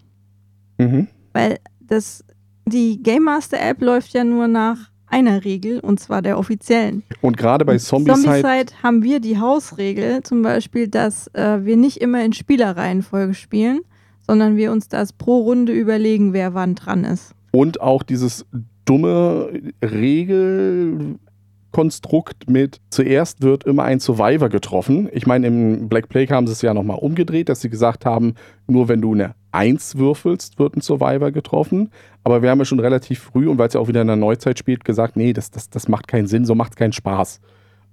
[0.78, 1.08] Mhm.
[1.32, 2.24] Weil das,
[2.66, 7.02] die Game Master App läuft ja nur nach einer Regel und zwar der offiziellen.
[7.20, 11.98] Und gerade bei Zombieside, Zombicide haben wir die Hausregel, zum Beispiel, dass äh, wir nicht
[11.98, 13.80] immer in Spielerreihenfolge spielen,
[14.26, 17.32] sondern wir uns das pro Runde überlegen, wer wann dran ist.
[17.50, 18.46] und auch dieses
[18.84, 19.50] dumme
[19.84, 25.08] Regelkonstrukt mit zuerst wird immer ein Survivor getroffen.
[25.12, 28.34] Ich meine, im Black Plague haben sie es ja nochmal umgedreht, dass sie gesagt haben,
[28.66, 31.90] nur wenn du eine 1 würfelst, wird ein Survivor getroffen.
[32.24, 34.16] Aber wir haben ja schon relativ früh, und weil es ja auch wieder in der
[34.16, 37.40] Neuzeit spielt, gesagt, nee, das, das, das macht keinen Sinn, so macht es keinen Spaß.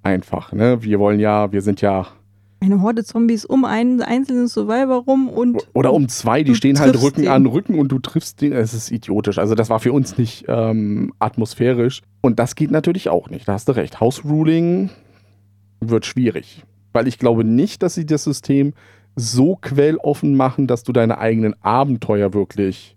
[0.03, 0.51] Einfach.
[0.51, 0.83] Ne?
[0.83, 2.05] Wir wollen ja, wir sind ja
[2.59, 5.67] Eine Horde Zombies um einen einzelnen Survivor rum und.
[5.73, 7.31] Oder um zwei, die stehen halt Rücken den.
[7.31, 8.53] an Rücken und du triffst den.
[8.53, 9.39] Es ist idiotisch.
[9.39, 12.03] Also das war für uns nicht ähm, atmosphärisch.
[12.21, 13.47] Und das geht natürlich auch nicht.
[13.47, 13.99] Da hast du recht.
[13.99, 14.91] House Ruling
[15.79, 16.63] wird schwierig.
[16.93, 18.73] Weil ich glaube nicht, dass sie das System
[19.15, 22.95] so quelloffen machen, dass du deine eigenen Abenteuer wirklich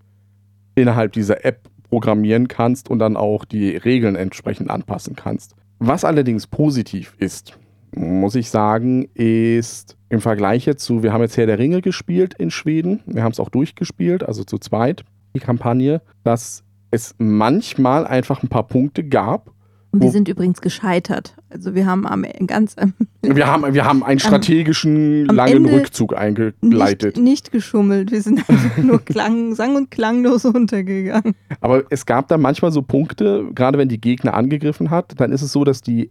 [0.74, 5.54] innerhalb dieser App programmieren kannst und dann auch die Regeln entsprechend anpassen kannst.
[5.78, 7.58] Was allerdings positiv ist,
[7.94, 12.34] muss ich sagen, ist im Vergleich jetzt zu, wir haben jetzt Herr der Ringe gespielt
[12.34, 15.04] in Schweden, wir haben es auch durchgespielt, also zu zweit,
[15.34, 19.52] die Kampagne, dass es manchmal einfach ein paar Punkte gab.
[19.90, 21.34] Und wir sind übrigens gescheitert.
[21.48, 25.72] Also wir haben am ganz am Wir haben, wir haben einen strategischen am langen Ende
[25.72, 27.16] Rückzug eingeleitet.
[27.16, 28.10] nicht, nicht geschummelt.
[28.10, 31.34] Wir sind einfach nur klang, sang- und klanglos untergegangen.
[31.60, 35.42] Aber es gab da manchmal so Punkte, gerade wenn die Gegner angegriffen hat, dann ist
[35.42, 36.10] es so, dass die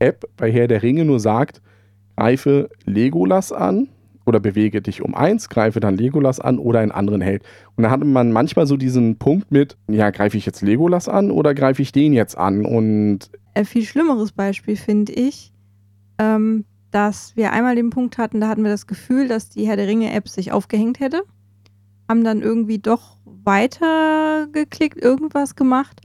[0.00, 1.62] App bei Herr der Ringe nur sagt,
[2.16, 3.88] greife Legolas an
[4.26, 7.42] oder bewege dich um eins, greife dann Legolas an oder einen anderen Held.
[7.76, 11.30] Und da hatte man manchmal so diesen Punkt mit, ja, greife ich jetzt Legolas an
[11.30, 12.64] oder greife ich den jetzt an?
[12.64, 15.52] Und Ein viel schlimmeres Beispiel finde ich,
[16.18, 19.76] ähm, dass wir einmal den Punkt hatten, da hatten wir das Gefühl, dass die Herr
[19.76, 21.22] der Ringe-App sich aufgehängt hätte.
[22.08, 26.00] Haben dann irgendwie doch weiter geklickt, irgendwas gemacht.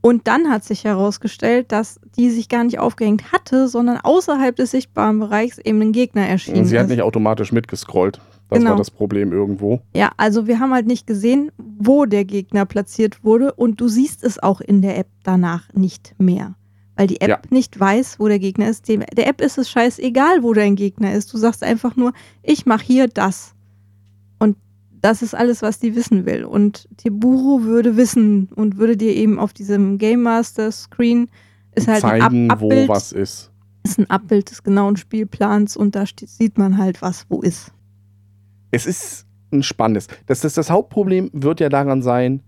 [0.00, 4.70] Und dann hat sich herausgestellt, dass die sich gar nicht aufgehängt hatte, sondern außerhalb des
[4.70, 6.90] sichtbaren Bereichs eben ein Gegner erschienen sie hat ist.
[6.90, 8.20] nicht automatisch mitgescrollt.
[8.48, 8.70] Das Genau.
[8.70, 9.80] war das Problem irgendwo.
[9.94, 14.24] Ja, also wir haben halt nicht gesehen, wo der Gegner platziert wurde und du siehst
[14.24, 16.54] es auch in der App danach nicht mehr.
[16.96, 17.40] Weil die App Ja.
[17.50, 18.88] nicht weiß, wo der Gegner ist.
[18.88, 21.32] Der App ist es scheißegal, wo dein Gegner ist.
[21.32, 23.54] Du sagst einfach nur, ich mache hier das.
[25.00, 26.44] Das ist alles, was die wissen will.
[26.44, 31.28] Und Tiburo würde wissen und würde dir eben auf diesem Game Master Screen
[31.74, 33.50] ist halt ein Ab zeigen, Abbild, wo was ist.
[33.84, 37.72] ist ein Abbild des genauen Spielplans und da steht, sieht man halt, was wo ist.
[38.72, 40.08] es ist ein spannendes.
[40.26, 42.42] Das, das, das Hauptproblem wird ja daran sein,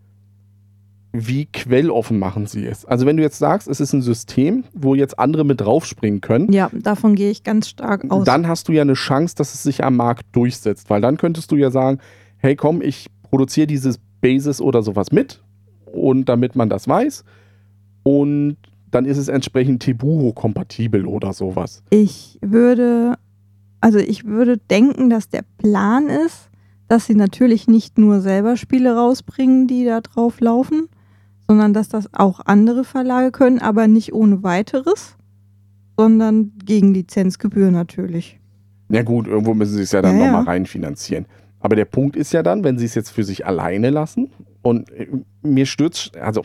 [1.13, 2.85] wie quelloffen machen sie es.
[2.85, 6.53] Also wenn du jetzt sagst, es ist ein System, wo jetzt andere mit draufspringen können,
[6.53, 8.25] Ja, davon gehe ich ganz stark aus.
[8.25, 10.89] dann hast du ja eine Chance, dass es sich am Markt durchsetzt.
[10.89, 11.99] Weil dann könntest du ja sagen,
[12.41, 15.43] hey komm, ich produziere dieses Basis oder sowas mit
[15.93, 17.25] und damit man das weiß.
[18.03, 18.57] Und
[18.91, 21.83] dann ist es entsprechend Tiburo-kompatibel oder sowas.
[21.91, 23.15] Ich würde,
[23.81, 26.51] also ich würde denken, dass der Plan ist,
[26.89, 30.89] dass sie natürlich nicht nur selber Spiele rausbringen, die da drauf laufen,
[31.47, 35.17] sondern dass das auch andere Verlage können, aber nicht ohne weiteres,
[35.97, 38.41] sondern gegen Lizenzgebühr natürlich.
[38.89, 40.51] Ja gut, irgendwo müssen sie es ja dann Ja, nochmal ja.
[40.51, 41.27] reinfinanzieren.
[41.61, 44.31] Aber der Punkt ist ja dann, wenn sie es jetzt für sich alleine lassen
[44.63, 45.07] und äh,
[45.43, 46.43] mir stürzt, also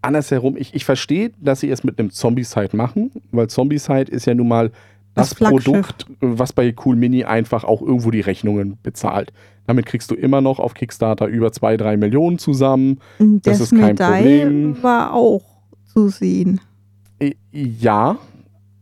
[0.00, 4.34] andersherum, ich, ich verstehe, dass sie es mit einem Zombie-Site machen, weil Zombie-Site ist ja
[4.34, 4.70] nun mal
[5.14, 5.50] das, Das.
[5.50, 9.32] Produkt, was bei Cool Mini einfach auch irgendwo die Rechnungen bezahlt.
[9.66, 12.98] Damit kriegst du immer noch auf Kickstarter über zwei, drei Millionen zusammen.
[13.18, 14.82] Das ist kein Problem.
[14.82, 15.42] war auch
[15.92, 16.60] zu sehen.
[17.18, 18.16] Äh, Ja,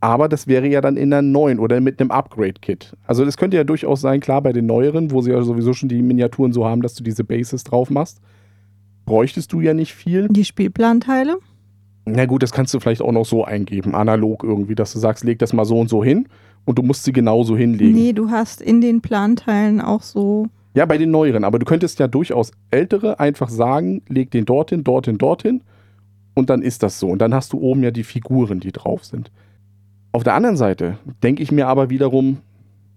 [0.01, 2.97] aber das wäre ja dann in einer neuen oder mit einem Upgrade-Kit.
[3.05, 5.89] Also das könnte ja durchaus sein, klar, bei den neueren, wo sie ja sowieso schon
[5.89, 8.19] die Miniaturen so haben, dass du diese Bases drauf machst,
[9.05, 10.27] bräuchtest du ja nicht viel.
[10.29, 11.37] Die Spielplanteile?
[12.05, 15.23] Na gut, das kannst du vielleicht auch noch so eingeben, analog irgendwie, dass du sagst,
[15.23, 16.27] leg das mal so und so hin
[16.65, 17.93] und du musst sie genauso hinlegen.
[17.93, 20.47] Nee, du hast in den Planteilen auch so.
[20.73, 24.83] Ja, bei den neueren, aber du könntest ja durchaus ältere einfach sagen, leg den dorthin,
[24.83, 25.61] dorthin, dorthin
[26.33, 27.07] und dann ist das so.
[27.09, 29.31] Und dann hast du oben ja die Figuren, die drauf sind.
[30.13, 32.39] Auf der anderen Seite denke ich mir aber wiederum,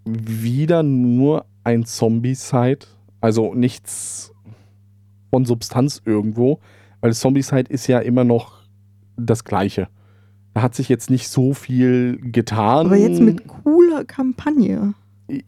[0.05, 2.87] wieder nur ein Zombie-Site,
[3.21, 4.33] also nichts
[5.31, 6.61] von Substanz irgendwo,
[7.01, 8.65] weil Zombie-Site ist ja immer noch
[9.17, 9.89] das Gleiche.
[10.55, 12.87] Da hat sich jetzt nicht so viel getan.
[12.87, 14.95] Aber jetzt mit cooler Kampagne.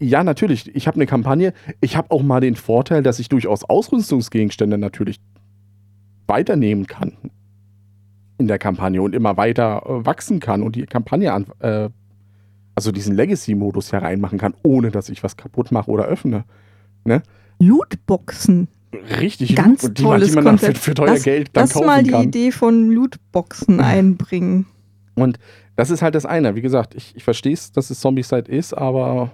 [0.00, 0.74] Ja, natürlich.
[0.74, 1.52] Ich habe eine Kampagne.
[1.80, 5.20] Ich habe auch mal den Vorteil, dass ich durchaus Ausrüstungsgegenstände natürlich
[6.26, 7.12] weiternehmen kann
[8.38, 11.88] in der Kampagne und immer weiter äh, wachsen kann und die Kampagne an, äh,
[12.74, 16.44] also diesen Legacy-Modus hereinmachen kann, ohne dass ich was kaputt mache oder öffne.
[17.04, 17.22] Ne?
[17.58, 18.68] Lootboxen.
[19.20, 20.84] Richtig, Ganz Loot- die, tolles die man dann für, Konzept.
[20.84, 22.22] für teuer Lass- Geld dann Lass kaufen mal die kann.
[22.24, 24.66] Idee von Lootboxen einbringen.
[25.14, 25.38] Und
[25.76, 26.54] das ist halt das eine.
[26.54, 29.32] Wie gesagt, ich, ich verstehe es, dass es Zombie-Side ist, aber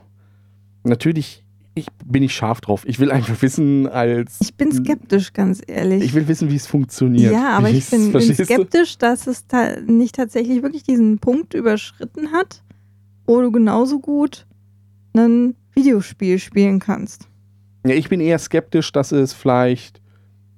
[0.84, 1.41] natürlich
[1.74, 2.84] ich, bin ich scharf drauf.
[2.86, 4.38] Ich will einfach wissen, als.
[4.40, 6.02] Ich bin skeptisch, ganz ehrlich.
[6.04, 7.32] Ich will wissen, wie es funktioniert.
[7.32, 12.32] ja, aber ich bin, bin skeptisch, dass es ta nicht tatsächlich wirklich diesen Punkt überschritten
[12.32, 12.62] hat,
[13.26, 14.46] wo du genauso gut
[15.14, 17.28] ein Videospiel spielen kannst.
[17.86, 20.00] Ja, ich bin eher skeptisch, dass es vielleicht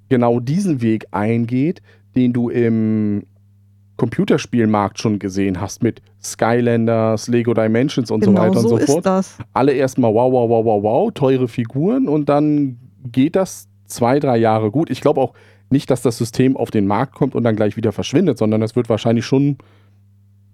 [0.09, 1.81] genau diesen Weg eingeht,
[2.15, 3.23] den du im
[3.97, 9.05] Computerspielmarkt schon gesehen hast mit Skylanders, Lego Dimensions und genau so weiter und so fort.
[9.05, 9.37] das.
[9.53, 12.77] Alle erstmal wow, wow, wow, wow, wow, teure Figuren und dann
[13.11, 14.89] geht das zwei, drei Jahre gut.
[14.89, 15.33] Ich glaube auch
[15.69, 18.75] nicht, dass das System auf den Markt kommt und dann gleich wieder verschwindet, sondern es
[18.75, 19.57] wird wahrscheinlich schon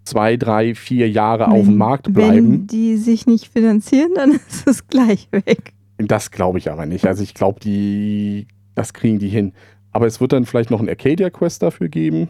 [0.04, 2.68] zwei, drei, vier Jahre auf dem Markt Wenn bleiben.
[2.68, 5.74] die sich nicht finanzieren, dann ist es gleich weg.
[5.98, 7.06] Das glaube ich aber nicht.
[7.06, 9.54] Also ich glaube, die, das kriegen die hin.
[9.92, 12.30] Aber es wird dann vielleicht noch einen Arcadia Quest dafür geben,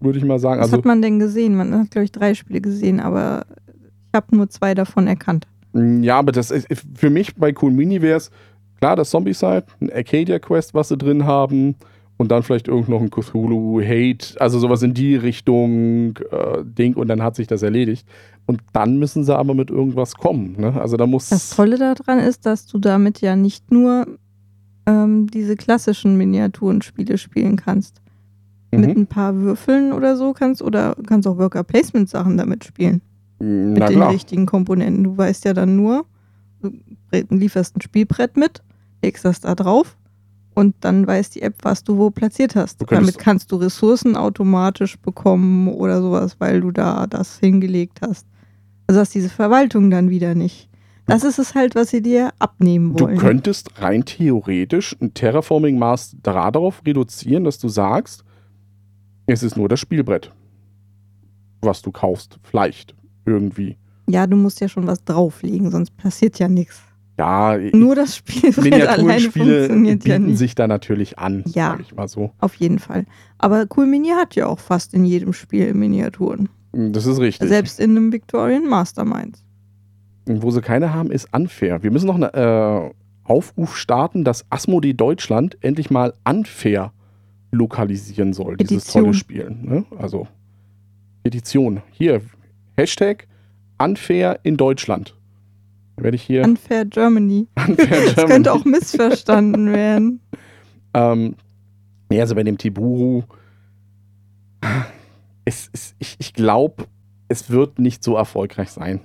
[0.00, 0.60] würde ich mal sagen.
[0.60, 1.56] Was Also hat man denn gesehen?
[1.56, 3.44] Man hat, glaube ich, drei Spiele gesehen, aber
[4.08, 5.46] ich habe nur zwei davon erkannt.
[5.72, 8.30] mm, ja, aber das ist für mich bei Cool Mini wäre es
[8.78, 11.76] klar, das Zombie-Side, ein Arcadia Quest, was sie drin haben.
[12.16, 16.92] Und dann vielleicht irgend noch ein Cthulhu Hate, also sowas in die Richtung äh, Ding
[16.92, 18.06] und dann hat sich das erledigt.
[18.44, 20.54] Und dann müssen sie aber mit irgendwas kommen.
[20.58, 20.78] Ne?
[20.78, 21.30] Also da muss.
[21.30, 24.06] Das Tolle daran ist, dass du damit ja nicht nur
[24.84, 28.02] ähm, diese klassischen Miniaturenspiele spielen kannst.
[28.72, 29.02] Mit Mhm.
[29.02, 33.00] ein paar Würfeln oder so kannst oder kannst auch Worker Placement Sachen damit spielen.
[33.40, 34.10] Mit Na den klar.
[34.12, 35.02] richtigen Komponenten.
[35.04, 36.04] Du weißt ja dann nur,
[36.62, 36.70] du
[37.30, 38.62] lieferst ein Spielbrett mit,
[39.02, 39.96] legst das da drauf
[40.54, 42.80] und dann weiß die App, was du wo platziert hast.
[42.80, 48.26] Du Damit kannst du Ressourcen automatisch bekommen oder sowas, weil du da das hingelegt hast.
[48.86, 50.68] Also hast diese Verwaltung dann wieder nicht.
[51.06, 53.16] Das ist es halt, was sie dir abnehmen Du wollen.
[53.18, 58.22] könntest rein theoretisch ein Terraforming-Maß darauf reduzieren, dass du sagst,
[59.32, 60.32] es ist nur das Spielbrett,
[61.62, 62.38] was du kaufst.
[62.42, 62.94] Vielleicht
[63.26, 63.76] irgendwie.
[64.08, 66.80] ja, du musst ja schon was drauflegen, sonst passiert ja nichts.
[67.18, 70.38] Ja, Nur das Spielbrett alleine Miniaturspiele funktioniert ja bieten nicht.
[70.38, 71.72] sich da natürlich an, Ja.
[71.72, 72.30] sag ich mal so.
[72.38, 73.04] Auf jeden Fall.
[73.36, 76.48] Aber Cool Mini hat ja auch fast in jedem Spiel Miniaturen.
[76.72, 77.48] Das ist richtig.
[77.48, 79.38] Selbst in einem Victorian Mastermind.
[80.24, 81.82] Wo sie keine haben, ist unfair.
[81.82, 82.90] Wir müssen noch einen äh,
[83.24, 86.92] Aufruf starten, dass Asmodee Deutschland endlich mal unfair
[87.52, 89.02] lokalisieren soll, dieses Petition.
[89.04, 89.50] tolle Spiel.
[89.50, 89.84] Ne?
[89.98, 90.26] Also
[91.22, 91.82] Petition.
[91.90, 92.22] Hier,
[92.76, 93.26] Hashtag
[93.78, 95.16] unfair in Deutschland.
[95.96, 97.46] Werde ich hier Unfair Germany.
[97.56, 98.32] unfair Das Germany.
[98.32, 100.20] könnte auch missverstanden werden.
[100.92, 101.36] Ähm,
[102.10, 103.22] ja, also bei dem Tiburu,
[105.44, 106.86] es, es, ich, ich glaube,
[107.28, 109.00] es wird nicht so erfolgreich sein,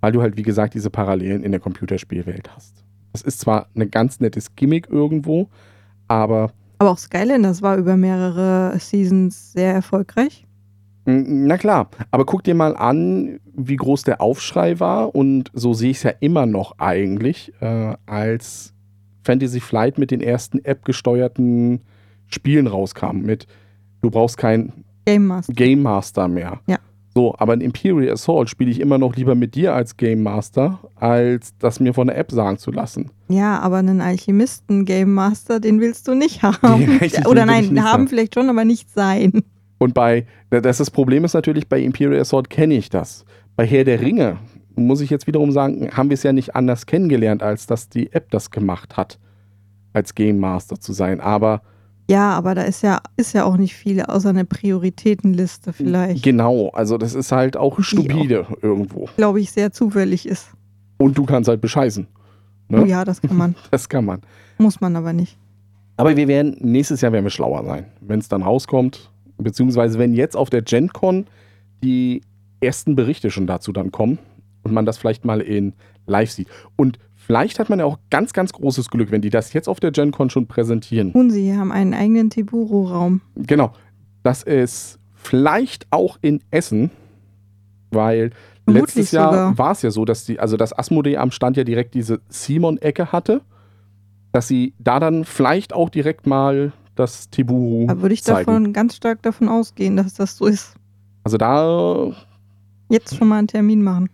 [0.00, 2.84] weil du halt, wie gesagt, diese Parallelen in der Computerspielwelt hast.
[3.12, 5.48] Das ist zwar ein ganz nettes Gimmick irgendwo,
[6.08, 10.46] aber Aber auch Skylanders war über mehrere Seasons sehr erfolgreich.
[11.04, 15.90] na klar, aber guck dir mal an, wie groß der Aufschrei war und so sehe
[15.90, 18.74] ich es ja immer noch eigentlich, äh, als
[19.22, 21.80] Fantasy Flight mit den ersten App-gesteuerten
[22.26, 23.20] Spielen rauskam.
[23.22, 23.46] Mit,
[24.02, 25.52] du brauchst kein Game Master.
[25.52, 26.60] Game Master mehr.
[26.66, 26.78] Ja.
[27.18, 30.78] So, aber in Imperial Assault spiele ich immer noch lieber mit dir als Game Master,
[30.94, 33.10] als das mir von der App sagen zu lassen.
[33.28, 37.00] Ja, aber einen Alchemisten Game Master, den willst du nicht haben.
[37.00, 38.08] Ja, Oder nein, haben haben.
[38.08, 39.42] vielleicht schon, aber nicht sein.
[39.78, 43.24] Und bei, das, das Problem ist natürlich, bei Imperial Assault kenne ich das.
[43.56, 44.36] Bei Herr der Ringe,
[44.76, 48.12] muss ich jetzt wiederum sagen, haben wir es ja nicht anders kennengelernt, als dass die
[48.12, 49.18] App das gemacht hat,
[49.92, 51.20] als Game Master zu sein.
[51.20, 51.62] Aber
[52.10, 56.22] Ja, aber da ist ja, ist ja auch nicht viel, außer eine Prioritätenliste vielleicht.
[56.22, 59.08] genau, also das ist halt auch stupide irgendwo.
[59.16, 60.48] Glaube ich, sehr zufällig ist.
[60.96, 62.06] Und du kannst halt bescheißen.
[62.68, 62.82] Ne?
[62.82, 63.54] Oh ja, das kann man.
[63.70, 64.22] Das kann man.
[64.56, 65.36] Muss man aber nicht.
[65.96, 69.10] Aber wir werden, nächstes Jahr werden wir schlauer sein, wenn es dann rauskommt.
[69.36, 71.26] Beziehungsweise wenn jetzt auf der GenCon
[71.82, 72.22] die
[72.60, 74.18] ersten Berichte schon dazu dann kommen
[74.62, 75.74] und man das vielleicht mal in
[76.06, 76.48] live sieht.
[76.76, 79.80] Und vielleicht hat man ja auch ganz, ganz großes Glück, wenn die das jetzt auf
[79.80, 81.12] der GenCon schon präsentieren.
[81.12, 83.20] Tun sie, haben einen eigenen Tiburo-Raum.
[83.36, 83.72] Genau.
[84.22, 86.90] Das ist vielleicht auch in Essen,
[87.90, 88.30] weil
[88.64, 91.64] Vermutlich letztes Jahr war es ja so, dass die, also das Asmodee am Stand ja
[91.64, 93.42] direkt diese Simon-Ecke hatte,
[94.32, 98.46] dass sie da dann vielleicht auch direkt mal das Tiburu Da würde ich zeigen.
[98.46, 100.74] davon ganz stark davon ausgehen, dass das so ist.
[101.24, 102.10] Also da,
[102.88, 104.08] Jetzt schon mal einen Termin machen.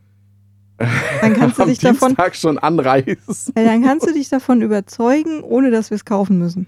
[1.21, 3.53] Dann kannst du dich davon, Dienstag schon anreißen.
[3.55, 6.67] Dann kannst du dich davon überzeugen, ohne dass wir es kaufen müssen.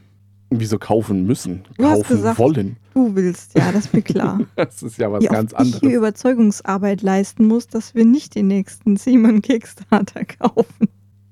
[0.50, 1.64] Wieso kaufen müssen?
[1.76, 2.76] Du hast kaufen gesagt- wollen.
[2.94, 4.40] Du willst, ja, das ist mir klar.
[4.56, 5.96] Das ist ja was Wie ganz oft ich hier anderes.
[5.96, 10.88] Überzeugungsarbeit leisten muss, dass wir nicht den nächsten Simon Kickstarter kaufen.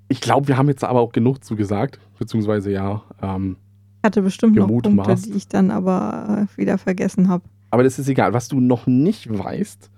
[0.09, 1.99] Ich glaube, wir haben jetzt aber auch genug zugesagt.
[2.18, 3.03] Beziehungsweise ja.
[3.23, 3.57] Ähm,
[4.03, 7.44] Ich hatte bestimmt noch Punkte, die ich dann aber äh, wieder vergessen habe.
[7.70, 8.33] aber das ist egal.
[8.35, 9.90] Was du noch nicht weißt,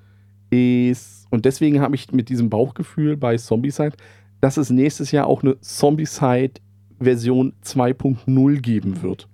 [0.50, 3.96] ist, und deswegen habe ich mit diesem Bauchgefühl bei Zombicide,
[4.40, 6.54] dass es nächstes Jahr auch eine Zombicide
[6.98, 9.28] Version 2.0 geben wird.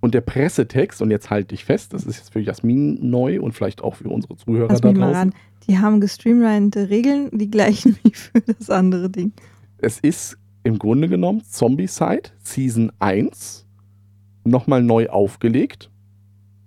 [0.00, 3.52] Und der Pressetext, und jetzt halte ich fest, das ist jetzt für Jasmin neu und
[3.52, 5.30] vielleicht auch für unsere Zuhörer Lass da mich mal draußen.
[5.30, 5.34] ran.
[5.66, 9.32] Die haben gestreamlinete Regeln, die gleichen wie für das andere Ding.
[9.78, 13.66] Es ist im Grunde genommen Zombicide Season 1
[14.44, 15.90] nochmal neu aufgelegt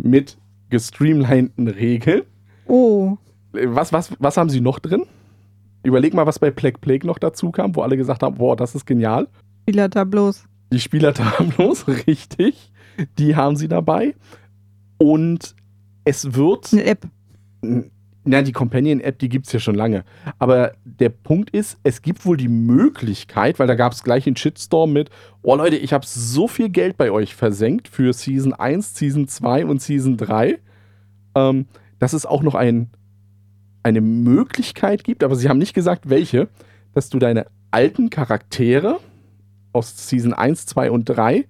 [0.02, 0.38] mit
[0.70, 2.24] gestreamlinten Regeln.
[2.68, 3.18] Oh,
[3.54, 5.04] Was, was, was haben sie noch drin?
[5.84, 8.76] Überleg mal, was bei Plague Plague noch dazu kam, wo alle gesagt haben, boah, das
[8.76, 9.28] ist genial.
[9.64, 10.46] Spielertableaus.
[10.72, 12.72] Die Spielertableaus, richtig.
[13.18, 14.16] Die haben sie dabei.
[14.98, 15.56] Und
[16.04, 17.08] es wird Eine App.
[18.30, 20.04] Na, die Companion-App, die gibt es ja schon lange.
[20.38, 24.36] Aber der Punkt ist, es gibt wohl die Möglichkeit, weil da gab es gleich einen
[24.36, 25.10] Shitstorm mit,
[25.44, 29.66] oh Leute, ich habe so viel Geld bei euch versenkt für Season 1, Season 2
[29.66, 30.60] und Season 3,
[31.36, 31.68] ähm,
[32.00, 32.90] dass es auch noch ein,
[33.84, 36.48] eine Möglichkeit gibt, aber sie haben nicht gesagt, welche,
[36.94, 39.00] dass du deine alten Charaktere
[39.74, 41.46] aus Season 1, 2 und 3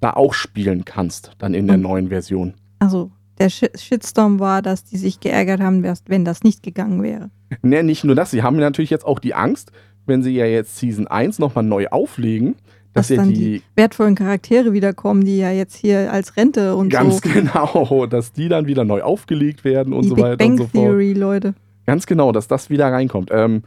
[0.00, 2.54] da auch spielen kannst, dann in der Und- neuen Version.
[2.78, 7.30] Also, der Shi- Shitstorm war, dass die sich geärgert haben, wenn das nicht gegangen wäre.
[7.62, 9.72] Ne, nicht nur das, sie haben natürlich jetzt auch die Angst,
[10.06, 12.56] wenn sie ja jetzt Season 1 nochmal neu auflegen,
[12.98, 17.28] dass dann die, Wertvollen Charaktere wiederkommen, die ja jetzt hier als Rente und ganz so.
[17.28, 20.58] genau, dass die dann wieder neu aufgelegt werden und die so Big weiter Bang und
[20.58, 20.84] so fort.
[20.84, 21.54] Theory, Leute.
[21.86, 23.30] Ganz genau, dass das wieder reinkommt.
[23.32, 23.62] Ähm,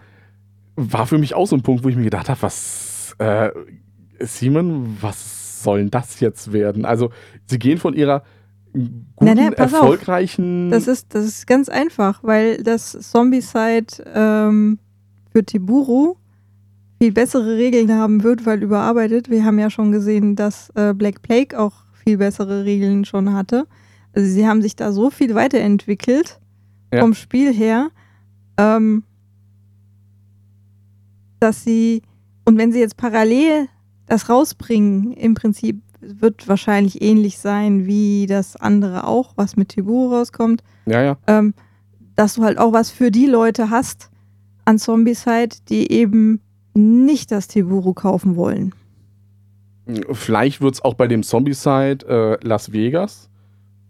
[0.75, 3.49] war für mich auch so ein Punkt, wo ich mir gedacht habe, was, äh,
[4.19, 6.85] Simon, was soll das jetzt werden?
[6.85, 7.11] Also,
[7.45, 8.23] sie gehen von ihrer
[8.73, 9.81] guten, Nein, nein, pass auf.
[9.81, 10.69] erfolgreichen.
[10.69, 14.79] Das ist, das ist ganz einfach, weil das Zombicide ähm,
[15.31, 16.17] für Tiburu
[17.01, 19.27] viel bessere Regeln haben wird, weil überarbeitet.
[19.31, 23.65] Wir haben ja schon gesehen, dass äh, Black Plague auch viel bessere Regeln schon hatte.
[24.13, 26.39] Also sie haben sich da so viel weiterentwickelt
[26.93, 26.99] Ja.
[27.01, 27.89] vom Spiel her,
[28.57, 29.03] ähm,
[31.39, 32.03] dass sie,
[32.45, 33.67] und wenn sie jetzt parallel
[34.05, 40.13] das rausbringen, im Prinzip wird wahrscheinlich ähnlich sein wie das andere auch, was mit Tiburu
[40.13, 41.17] rauskommt, ja, ja.
[41.25, 41.55] ähm,
[42.15, 44.11] dass du halt auch was für die Leute hast
[44.65, 46.41] an Zombicide, die eben
[46.73, 48.73] nicht das Tiburu kaufen wollen.
[50.11, 53.29] Vielleicht wird es auch bei dem Zombicide äh, Las Vegas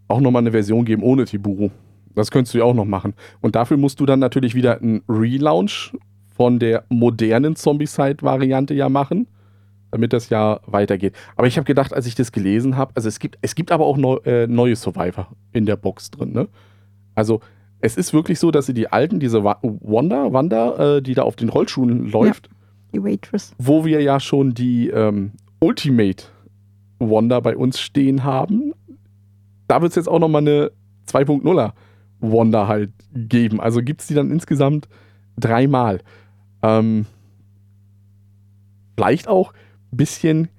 [0.07, 1.69] auch nochmal eine Version geben ohne Tiburu.
[2.15, 3.13] Das könntest du ja auch noch machen.
[3.39, 5.93] Und dafür musst du dann natürlich wieder einen Relaunch
[6.35, 9.27] von der modernen Zombicide-Variante ja machen,
[9.91, 11.13] damit das ja weitergeht.
[11.35, 13.85] Aber ich habe gedacht, als ich das gelesen habe, also es gibt, es gibt aber
[13.85, 16.33] auch neu, äh, neue Survivor in der Box drin.
[16.33, 16.47] Ne?
[17.15, 17.41] Also
[17.79, 21.23] es ist wirklich so, dass sie die alten, diese Wa- Wanda, Wanda, äh, die da
[21.23, 22.49] auf den Rollschuhen läuft,
[22.93, 23.53] Die Waitress.
[23.57, 26.25] wo wir ja schon die ähm, Ultimate
[26.99, 28.73] Wanda bei uns stehen haben,
[29.67, 30.71] da wird es jetzt auch nochmal eine
[31.07, 31.73] 2.0er
[32.19, 33.59] Wanda halt geben.
[33.59, 34.87] Also gibt es die dann insgesamt
[35.37, 35.99] dreimal.
[36.61, 37.05] Ähm,
[38.95, 39.53] vielleicht auch
[39.91, 40.49] ein bisschen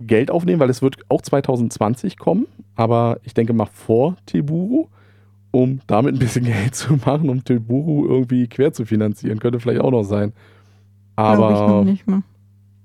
[0.00, 4.88] Geld aufnehmen, weil es wird auch 2020 kommen, aber ich denke mal vor Tiburu,
[5.50, 9.38] um damit ein bisschen Geld zu machen, um Tiburu irgendwie quer zu finanzieren.
[9.38, 10.32] Könnte vielleicht auch noch sein.
[11.16, 12.22] Glaube ich noch Aber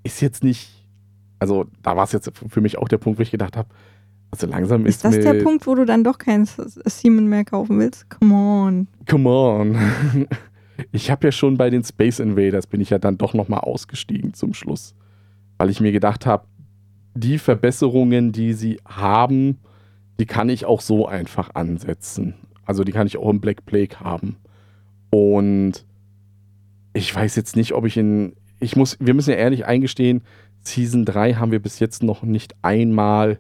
[0.04, 0.86] ist jetzt nicht,
[1.40, 3.70] also da war es jetzt für mich auch der Punkt, wo ich gedacht habe,
[4.32, 7.44] also langsam ist, Ist das der Punkt, wo du dann doch kein S- Seaman mehr
[7.46, 8.10] kaufen willst?
[8.10, 8.88] Come on.
[9.08, 9.78] come on.
[10.94, 14.34] Ich habe ja schon bei den Space Invaders bin ich ja dann doch nochmal ausgestiegen
[14.34, 14.96] zum Schluss,
[15.58, 16.46] weil ich mir gedacht habe,
[17.16, 19.58] die Verbesserungen, die sie haben,
[20.22, 22.36] die kann ich auch so einfach ansetzen.
[22.66, 24.38] Also die kann ich auch im Black Plague haben.
[25.10, 25.86] Und
[26.94, 28.34] ich weiß jetzt nicht, ob ich in.
[28.60, 30.22] Ich muss, wir müssen ja ehrlich eingestehen,
[30.62, 33.38] Season 3 haben wir bis jetzt noch nicht einmal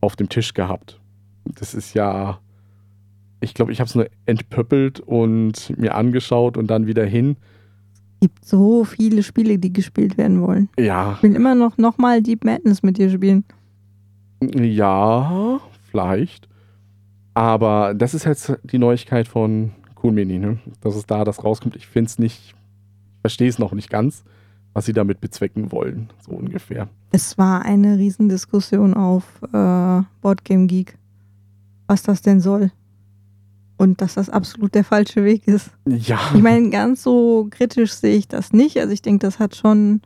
[0.00, 1.00] auf dem Tisch gehabt.
[1.44, 2.38] Das ist ja.
[3.40, 7.36] Ich glaube, ich habe es nur entpöppelt und mir angeschaut und dann wieder hin.
[8.20, 10.68] gibt so viele Spiele, die gespielt werden wollen.
[10.78, 13.44] Ja, Ich will immer noch, noch mal Deep Madness mit dir spielen.
[14.54, 16.48] ja, vielleicht.
[17.34, 19.72] Aber das ist jetzt die Neuigkeit von
[20.02, 20.58] Cool Mini, ne?
[20.80, 21.76] dass es da das rauskommt.
[21.76, 22.54] Ich finde es nicht,
[23.22, 24.22] verstehe es noch nicht ganz,
[24.74, 26.88] was sie damit bezwecken wollen, so ungefähr.
[27.10, 30.98] Es war eine Riesendiskussion auf äh, Boardgame Geek,
[31.86, 32.70] was das denn soll.
[33.78, 35.70] und dass das absolut der falsche Weg ist.
[35.86, 36.20] Ja.
[36.34, 38.78] Ich meine, ganz so kritisch sehe ich das nicht.
[38.78, 40.02] Also ich denke, das hat schon,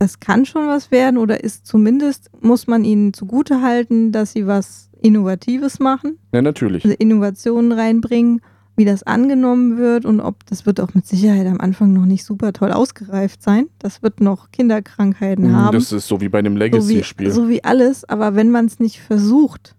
[0.00, 4.46] das kann schon was werden oder ist zumindest, muss man ihnen zugute halten, dass sie
[4.46, 6.84] was Innovatives machen, ja, natürlich.
[6.84, 8.40] also Innovationen reinbringen,
[8.76, 12.24] wie das angenommen wird und ob, das wird auch mit Sicherheit am Anfang noch nicht
[12.24, 13.68] super toll ausgereift sein.
[13.78, 15.74] Das wird noch Kinderkrankheiten haben.
[15.74, 17.30] Das ist so wie bei einem so Legacy-Spiel.
[17.30, 19.74] so wie alles, aber wenn man es nicht versucht,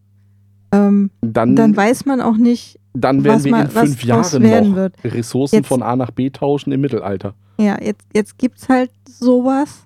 [0.71, 4.75] ähm, dann, dann weiß man auch nicht, dann werden was wir in fünf Jahren noch
[4.75, 4.95] wird.
[5.03, 7.35] Ressourcen Jetzt- von A nach B tauschen im Mittelalter.
[7.59, 9.85] Ja, jetzt, jetzt gibt es halt sowas.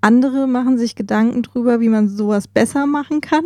[0.00, 3.44] Andere machen sich Gedanken drüber, wie man sowas besser machen kann.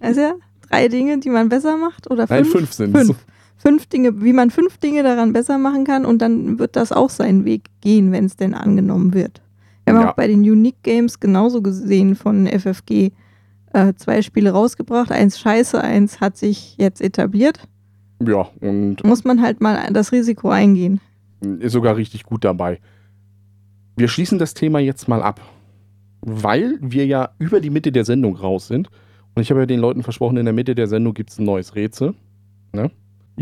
[0.00, 0.34] Also ja,
[0.68, 2.56] drei Dinge, die man besser macht oder Nein, fünf?
[2.56, 3.16] fünf sind Fünf.
[3.62, 7.10] Fünf Dinge, wie man fünf Dinge daran besser machen kann und dann wird das auch
[7.10, 9.42] seinen Weg gehen, wenn es denn angenommen wird.
[9.84, 10.10] Wir haben Ja.
[10.10, 13.10] auch bei den Unique Games genauso gesehen von FFG
[13.72, 15.12] äh, zwei Spiele rausgebracht.
[15.12, 17.68] Eins scheiße, eins hat sich jetzt etabliert.
[18.24, 21.00] Ja, und Muss man halt mal das Risiko eingehen.
[21.58, 22.80] ist sogar richtig gut dabei.
[23.96, 25.40] Wir schließen das Thema jetzt mal ab,
[26.22, 28.88] weil wir ja über die Mitte der Sendung raus sind.
[29.34, 31.44] Und ich habe ja den Leuten versprochen, in der Mitte der Sendung gibt es ein
[31.44, 32.14] neues Rätsel.
[32.72, 32.90] Ne?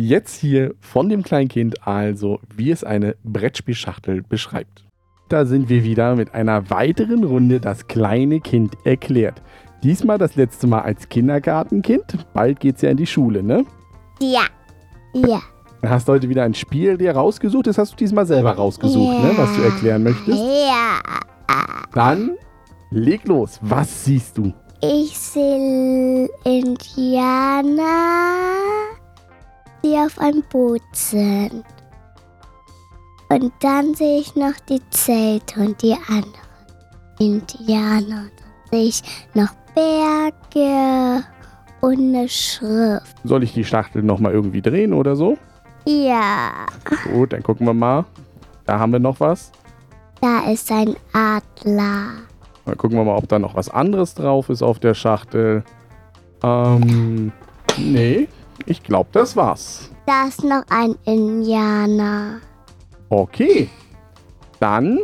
[0.01, 4.85] Jetzt hier von dem Kleinkind, also wie es eine Brettspielschachtel beschreibt.
[5.29, 9.43] Da sind wir wieder mit einer weiteren Runde Das kleine Kind erklärt.
[9.83, 12.29] Diesmal das letzte Mal als Kindergartenkind.
[12.33, 13.65] Bald geht's ja in die Schule, ne?
[14.21, 14.45] Ja.
[15.15, 15.43] Ja.
[15.83, 17.67] Du hast heute wieder ein Spiel dir rausgesucht.
[17.67, 19.33] Das hast du diesmal selber rausgesucht, ne?
[19.35, 20.39] Was du erklären möchtest.
[20.39, 21.01] Ja.
[21.93, 22.37] Dann
[22.93, 23.59] leg los.
[23.63, 24.53] Was siehst du?
[24.81, 27.83] Ich sehe Indianer,
[29.89, 31.65] die auf einem Boot sind.
[33.31, 36.33] Und dann sehe ich noch die Zelte und die anderen
[37.19, 38.23] Indianer.
[38.23, 39.03] Und dann sehe ich
[39.35, 41.25] noch Berge
[41.81, 43.17] und eine Schrift.
[43.25, 45.37] Soll ich die Schachtel nochmal irgendwie drehen oder so?
[45.87, 46.51] Ja,
[47.13, 48.05] Gut, dann gucken wir mal.
[48.67, 49.53] Da haben wir noch was.
[50.21, 52.09] da ist ein Adler.
[52.67, 55.65] Dann gucken wir mal, ob da noch was anderes drauf ist auf der Schachtel.
[56.43, 57.33] Ähm,
[57.79, 58.29] nee,
[58.67, 59.91] ich glaube, das war's.
[60.07, 62.41] Da ist noch ein Indianer.
[63.09, 63.69] Okay.
[64.61, 65.01] Dann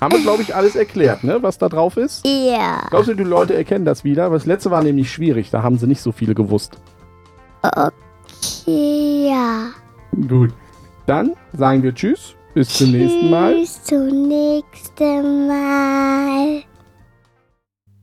[0.00, 1.42] haben wir, glaube ich, alles erklärt, ne?
[1.42, 2.26] Was da drauf ist.
[2.26, 2.86] Ja.
[2.90, 4.28] Glaubst du, die Leute erkennen das wieder?
[4.30, 5.50] Das letzte war nämlich schwierig.
[5.50, 6.78] Da haben sie nicht so viele gewusst.
[7.62, 9.68] Okay, ja.
[10.28, 10.52] Gut.
[11.06, 12.34] Dann sagen wir Tschüss.
[12.54, 13.54] Bis zum nächsten Mal.
[13.54, 16.62] Bis zum nächsten Mal.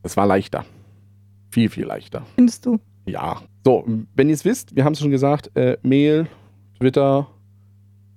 [0.04, 0.66] Es war leichter.
[1.52, 2.24] Viel, viel leichter.
[2.36, 2.80] Findest du?
[3.06, 3.42] Ja.
[3.66, 3.86] So,
[4.16, 6.28] wenn ihr es wisst, wir haben es schon gesagt, äh, Mail,
[6.80, 7.28] Twitter,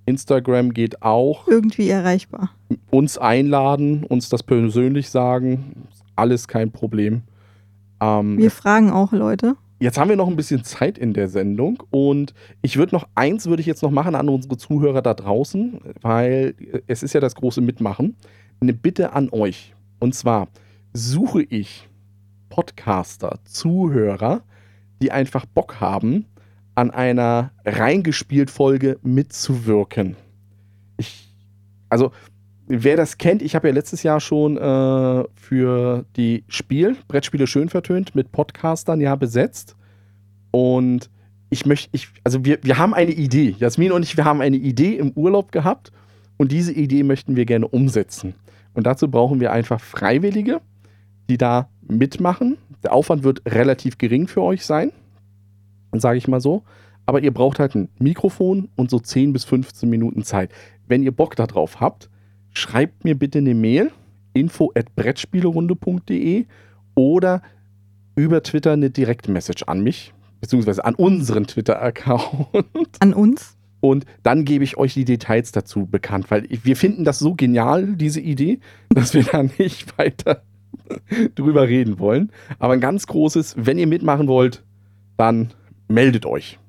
[0.05, 1.47] Instagram geht auch.
[1.47, 2.51] Irgendwie erreichbar.
[2.91, 5.87] Uns einladen, uns das persönlich sagen.
[6.15, 7.21] Alles kein Problem.
[8.01, 9.55] Ähm, Wir fragen auch Leute.
[9.79, 12.33] Jetzt haben wir noch ein bisschen Zeit in der Sendung und
[12.63, 16.55] ich würde noch eins würde ich jetzt noch machen an unsere Zuhörer da draußen, weil
[16.87, 18.15] es ist ja das große Mitmachen.
[18.59, 19.75] Eine Bitte an euch.
[19.99, 20.47] Und zwar
[20.93, 21.87] suche ich
[22.49, 24.41] Podcaster, Zuhörer,
[25.01, 26.25] die einfach Bock haben,
[26.75, 30.15] an einer reingespielt Folge mitzuwirken.
[30.97, 31.33] Ich,
[31.89, 32.11] also
[32.67, 37.69] wer das kennt, ich habe ja letztes Jahr schon äh, für die Spiel, Brettspiele schön
[37.69, 39.75] vertönt, mit Podcastern ja besetzt.
[40.51, 41.09] Und
[41.49, 43.55] ich möchte, ich, also wir, wir haben eine Idee.
[43.57, 45.91] Jasmin und ich, wir haben eine Idee im Urlaub gehabt
[46.37, 48.35] und diese Idee möchten wir gerne umsetzen.
[48.73, 50.61] Und dazu brauchen wir einfach Freiwillige,
[51.29, 52.57] die da mitmachen.
[52.83, 54.91] Der Aufwand wird relativ gering für euch sein,
[55.93, 56.63] sage ich mal so.
[57.05, 60.51] Aber ihr braucht halt ein Mikrofon und so 10 bis 15 Minuten Zeit.
[60.87, 62.09] Wenn ihr Bock darauf habt,
[62.53, 63.91] schreibt mir bitte eine Mail,
[64.33, 66.45] info at brettspielerunde.de
[66.95, 67.41] oder
[68.15, 72.47] über Twitter eine Direktmessage an mich, beziehungsweise an unseren Twitter-Account.
[72.99, 73.57] An uns.
[73.79, 77.95] Und dann gebe ich euch die Details dazu bekannt, weil wir finden das so genial,
[77.95, 78.59] diese Idee,
[78.89, 80.41] dass wir da nicht weiter
[81.35, 82.31] drüber reden wollen.
[82.59, 84.63] Aber ein ganz großes, wenn ihr mitmachen wollt,
[85.17, 85.49] dann
[85.87, 86.59] meldet euch.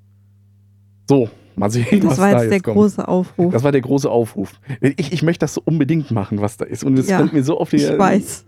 [1.09, 2.77] So, mal sehen, Das was war da jetzt der kommt.
[2.77, 3.53] große Aufruf.
[3.53, 4.53] Das war der große Aufruf.
[4.81, 6.85] Ich, ich möchte das so unbedingt machen, was da ist.
[6.85, 8.45] Und es Ja, brennt mir so auf die ich weiß.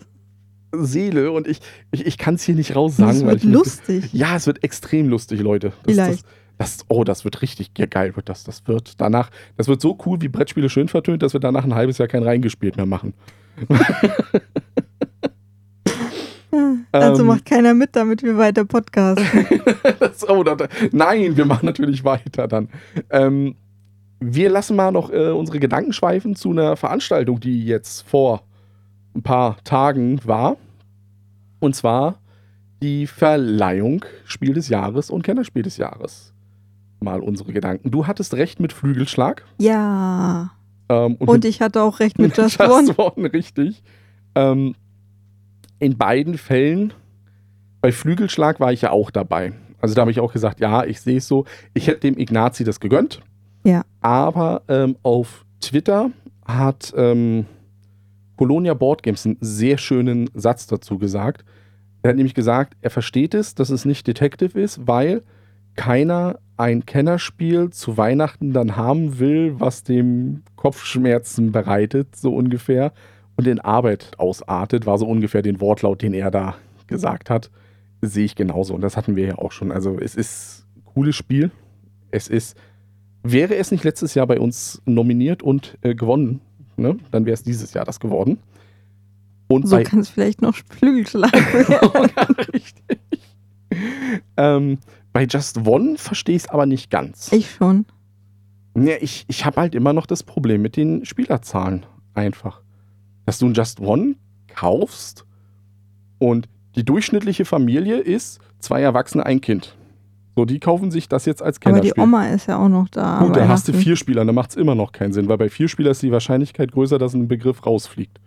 [0.72, 1.60] Seele und ich,
[1.90, 3.08] ich, ich kann es hier nicht raus sagen.
[3.10, 4.12] Das weil wird ich möchte- lustig.
[4.12, 5.72] Ja, es wird extrem lustig, Leute.
[5.84, 6.24] Das, Vielleicht.
[6.58, 8.44] Das, das, oh, das wird richtig ge- geil, wird das.
[8.44, 11.74] Das wird danach, das wird so cool, wie Brettspiele schön vertönt, dass wir danach ein
[11.74, 13.14] halbes Jahr kein reingespielt mehr machen.
[16.92, 17.26] Also Ähm.
[17.28, 19.26] macht keiner mit, damit wir weiter podcasten.
[20.00, 20.56] das, oh, da,
[20.92, 22.68] nein, wir machen natürlich weiter dann.
[23.10, 23.54] Ähm,
[24.20, 28.42] wir lassen mal noch äh, unsere Gedanken schweifen zu einer Veranstaltung, die jetzt vor
[29.14, 30.56] ein paar Tagen war.
[31.60, 32.20] Und zwar
[32.82, 36.32] die Verleihung Spiel des Jahres und Kennerspiel des Jahres.
[37.00, 37.90] mal unsere Gedanken.
[37.90, 39.44] Du hattest recht mit Flügelschlag.
[39.58, 40.50] Ja.
[40.88, 43.12] Ähm, und, Und ich hatte auch recht mit Just, Just One.
[43.16, 43.82] One, richtig.
[44.34, 44.74] Ähm,
[45.80, 46.92] in beiden Fällen,
[47.80, 49.52] bei Flügelschlag war ich ja auch dabei.
[49.80, 51.46] Also da habe ich auch gesagt, ja, ich sehe es so.
[51.74, 53.20] Ich hätte dem Ignazi das gegönnt.
[53.64, 53.82] Ja.
[54.00, 56.10] Aber ähm, auf Twitter
[56.46, 57.46] hat ähm,
[58.36, 61.44] Colonia Board Games einen sehr schönen Satz dazu gesagt.
[62.02, 65.22] Er hat nämlich gesagt, er versteht es, dass es nicht Detective ist, weil
[65.76, 72.92] keiner ein Kennerspiel zu Weihnachten dann haben will, was dem Kopfschmerzen bereitet, so ungefähr,
[73.40, 76.56] und in Arbeit ausartet, war so ungefähr den Wortlaut, den er da
[76.88, 77.50] gesagt hat.
[78.02, 78.74] Sehe ich genauso.
[78.74, 79.72] Und das hatten wir ja auch schon.
[79.72, 81.50] Also es ist ein cooles Spiel.
[82.10, 82.54] Es ist,
[83.22, 86.42] wäre es nicht letztes Jahr bei uns nominiert und äh, gewonnen,
[86.76, 86.98] ne?
[87.12, 88.38] dann wäre es dieses Jahr das geworden.
[89.48, 92.36] Und So kann es vielleicht noch Flügelschlag werden.
[92.52, 92.98] Richtig.
[94.36, 94.78] Ähm,
[95.12, 97.32] bei Just One verstehe ich es aber nicht ganz.
[97.32, 97.86] ich schon.
[98.76, 101.86] Ja, ich ich habe halt immer noch das Problem mit den Spielerzahlen.
[102.14, 102.62] Einfach.
[103.30, 104.16] Dass du ein Just One
[104.48, 105.24] kaufst
[106.18, 109.76] und die durchschnittliche Familie ist zwei Erwachsene, ein Kind.
[110.34, 112.02] So, die kaufen sich das jetzt als Aber die Kennerspiel.
[112.02, 113.20] Oma ist ja auch noch da.
[113.20, 115.48] Gut, da hast du vier Spieler, dann macht es immer noch keinen Sinn, weil bei
[115.48, 118.18] vier Spielern ist die Wahrscheinlichkeit größer, dass ein Begriff rausfliegt.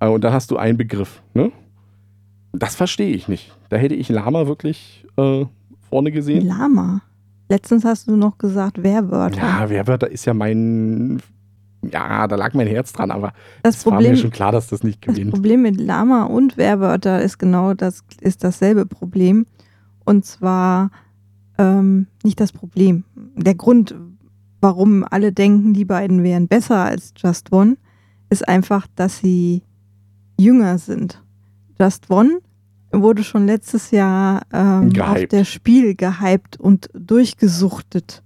[0.00, 1.20] Äh, Und dann hast du einen Begriff.
[1.34, 1.52] Ne?
[2.54, 3.54] Das verstehe ich nicht.
[3.68, 5.44] Da hätte ich Lama wirklich äh,
[5.90, 6.46] vorne gesehen.
[6.46, 7.02] Lama.
[7.50, 9.36] Letztens hast du noch gesagt Werwörter.
[9.36, 11.20] Ja, Werwörter ist ja mein.
[11.92, 13.32] Ja, da lag mein Herz dran, aber
[13.62, 15.32] das es war Problem, mir schon klar, dass das nicht das gewinnt.
[15.32, 19.46] Problem mit Lama und Werwörter ist genau das, ist dasselbe Problem.
[20.04, 20.90] Und zwar
[21.58, 23.04] ähm, nicht das Problem.
[23.36, 23.94] Der Grund,
[24.60, 27.76] warum alle denken, die beiden wären besser als Just One,
[28.30, 29.62] ist einfach, dass sie
[30.38, 31.22] jünger sind.
[31.78, 32.40] Just One
[32.92, 38.22] wurde schon letztes Jahr ähm, auf der Spiel gehypt und durchgesuchtet.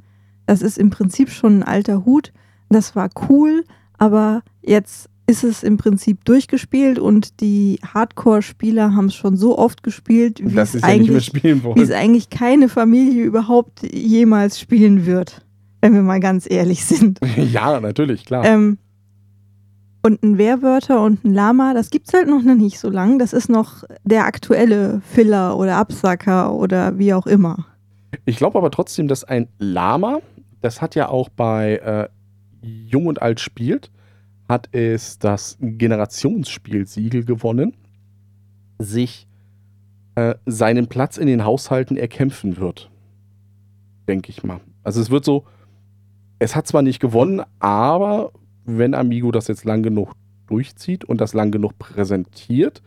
[0.46, 2.32] Das ist im Prinzip schon ein alter Hut.
[2.72, 3.64] Das war cool,
[3.98, 9.82] aber jetzt ist es im Prinzip durchgespielt und die Hardcore-Spieler haben es schon so oft
[9.82, 11.32] gespielt, wie es ja eigentlich
[11.76, 15.44] es eigentlich keine Familie überhaupt jemals spielen wird,
[15.80, 17.18] wenn wir mal ganz ehrlich sind.
[17.36, 18.44] Ja, natürlich, klar.
[18.44, 18.78] Ähm,
[20.04, 23.20] und ein Werwörter und ein Lama, das gibt's halt noch nicht so lang.
[23.20, 27.66] Das ist noch der aktuelle Filler oder Absacker oder wie auch immer.
[28.24, 30.18] Ich glaube aber trotzdem, dass ein Lama,
[30.60, 32.08] das hat ja auch bei äh,
[32.62, 33.90] Jung und Alt spielt,
[34.48, 37.76] hat es das Generationsspielsiegel gewonnen,
[38.78, 39.26] sich
[40.14, 42.90] äh, seinen Platz in den Haushalten erkämpfen wird.
[44.08, 44.60] Denke ich mal.
[44.82, 45.44] Also es wird so,
[46.38, 48.32] es hat zwar nicht gewonnen, aber
[48.64, 50.14] wenn Amigo das jetzt lang genug
[50.46, 52.82] durchzieht und das lang genug präsentiert,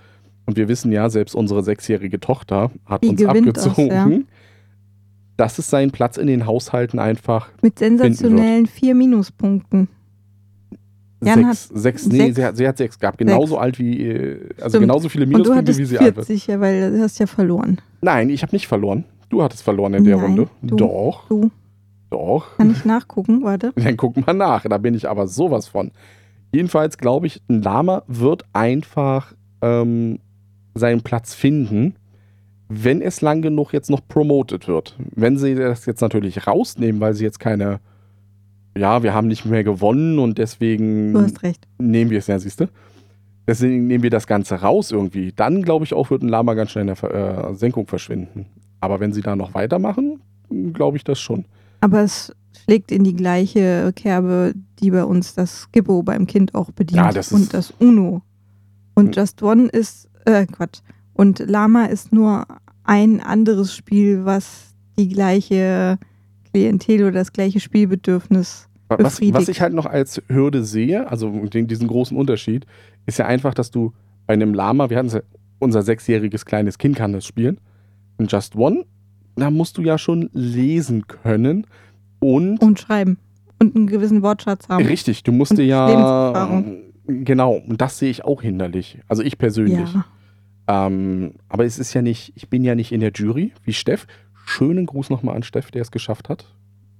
[0.45, 4.19] und wir wissen ja, selbst unsere sechsjährige Tochter hat Die uns gewinnt das, abgezogen, ja.
[5.38, 9.89] Dass es seinen Platz in den Haushalten einfach Mit sensationellen vier Minuspunkten.
[11.23, 12.36] Jan sechs, sechs, nee, sechs.
[12.36, 13.17] Sie, hat, sie hat sechs gehabt.
[13.17, 14.81] Genauso alt wie, äh, also Stimmt.
[14.83, 16.27] genauso viele Minuspunkte, wie sie alt wird.
[16.27, 17.81] 40, ja, weil du hast ja verloren.
[18.01, 19.05] Nein, ich habe nicht verloren.
[19.29, 20.47] Du hattest verloren in der Nein, Runde.
[20.61, 20.75] du.
[20.75, 21.49] Doch, Du,
[22.11, 22.55] doch.
[22.57, 23.73] kann ich nachgucken, warte.
[23.75, 24.65] Dann guck mal nach.
[24.69, 25.91] Da bin ich aber sowas von.
[26.53, 30.19] Jedenfalls glaube ich, ein Lama wird einfach ähm,
[30.75, 31.95] seinen Platz finden,
[32.70, 34.95] wenn es lang genug jetzt noch promoted wird.
[35.16, 37.80] Wenn sie das jetzt natürlich rausnehmen, weil sie jetzt keine,
[38.78, 41.68] ja, wir haben nicht mehr gewonnen und deswegen Du hast recht.
[41.78, 42.68] nehmen wir es, ja, siehst du?
[43.47, 45.32] Deswegen nehmen wir das Ganze raus irgendwie.
[45.32, 48.47] Dann, glaube ich, auch wird ein Lama ganz schnell in der äh, Senkung verschwinden.
[48.80, 50.20] Aber wenn sie da noch weitermachen,
[50.74, 51.45] glaube ich das schon.
[51.82, 56.72] Aber es schlägt in die gleiche Kerbe, die bei uns das Gibbo beim Kind auch
[56.72, 56.97] bedient.
[56.97, 58.24] Ja, das und das Uno.
[58.95, 59.11] Und Hm.
[59.13, 60.80] Just One ist, äh, Quatsch.
[61.16, 62.45] Und Lama ist nur
[62.84, 65.97] ein anderes Spiel, was die gleiche
[66.51, 68.68] Klientel oder das gleiche Spielbedürfnis.
[68.88, 72.68] Was, was ich halt noch als Hürde sehe, also den, diesen großen Unterschied,
[73.07, 73.93] ist ja einfach, dass du
[74.28, 75.22] bei einem Lama, wir hatten es ja,
[75.57, 77.59] unser sechsjähriges kleines Kind kann das spielen.
[78.20, 78.86] In Just One,
[79.36, 81.66] da musst du ja schon lesen können
[82.20, 83.18] und Und schreiben.
[83.59, 84.86] Und einen gewissen Wortschatz haben.
[84.86, 86.61] richtig, du musst dir ja
[87.07, 88.99] genau, und das sehe ich auch hinderlich.
[89.07, 89.93] Also ich persönlich.
[89.93, 90.05] Ja.
[90.68, 94.07] Ähm, aber es ist ja nicht, ich bin ja nicht in der Jury wie Steff.
[94.45, 96.45] Schönen Gruß nochmal an Steff, der es geschafft hat.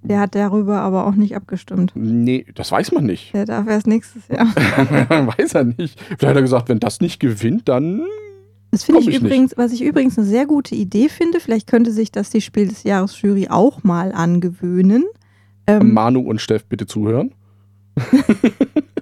[0.02, 1.92] Der hat darüber aber auch nicht abgestimmt.
[1.96, 3.34] Nee, das weiß man nicht.
[3.34, 4.46] Der darf erst nächstes Jahr.
[5.38, 6.00] weiß er nicht.
[6.00, 8.04] Vielleicht hat er gesagt, wenn das nicht gewinnt, dann.
[8.70, 9.24] Das finde ich ich nicht.
[9.24, 11.40] übrigens, was ich übrigens eine sehr gute Idee finde.
[11.40, 15.06] Vielleicht könnte sich das die Spiel des Jahres Jury auch mal angewöhnen.
[15.66, 17.34] Ähm, Manu und Steff bitte zuhören.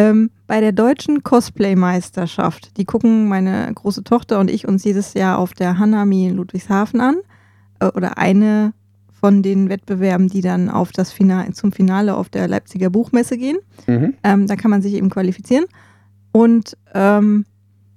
[0.00, 5.38] ähm, bei der deutschen Cosplay-Meisterschaft, die gucken meine große Tochter und ich uns jedes Jahr
[5.38, 7.16] auf der Hanami in Ludwigshafen an.
[7.80, 8.72] Äh, oder eine
[9.20, 13.58] von den Wettbewerben, die dann auf das Finale, zum Finale auf der Leipziger Buchmesse gehen.
[13.86, 14.14] Mhm.
[14.24, 15.66] Ähm, da kann man sich eben qualifizieren.
[16.32, 17.44] Und ähm,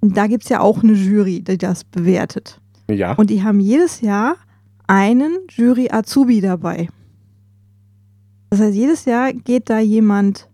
[0.02, 2.60] da gibt es ja auch eine Jury, die das bewertet.
[2.90, 3.14] Ja.
[3.14, 4.36] Und die haben jedes Jahr
[4.88, 6.90] einen Jury-Azubi dabei.
[8.50, 10.50] Das heißt, jedes Jahr geht da jemand,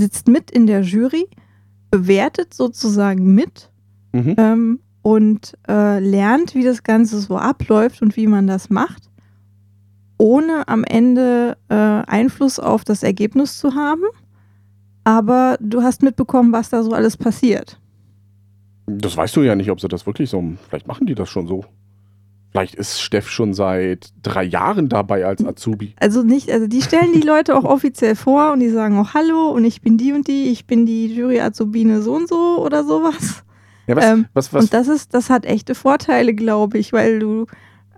[0.00, 1.28] sitzt mit in der Jury,
[1.90, 3.70] bewertet sozusagen mit
[4.12, 4.34] Mhm.
[4.38, 9.08] ähm, und äh, lernt, wie das Ganze so abläuft und wie man das macht,
[10.18, 14.02] ohne am Ende äh, Einfluss auf das Ergebnis zu haben.
[15.04, 17.80] Aber du hast mitbekommen, was da so alles passiert.
[18.86, 20.42] Das weißt du ja nicht, ob sie das wirklich so.
[20.68, 21.64] Vielleicht machen die das schon so.
[22.50, 25.94] Vielleicht ist Steff schon seit drei Jahren dabei als Azubi.
[26.00, 29.50] Also nicht, also die stellen die Leute auch offiziell vor und die sagen auch Hallo
[29.50, 33.44] und ich bin die und die, ich bin die Jury-Azubine so und so oder sowas.
[33.86, 37.20] Ja, was, Ähm, was, was, Und das ist, das hat echte Vorteile, glaube ich, weil
[37.20, 37.46] du,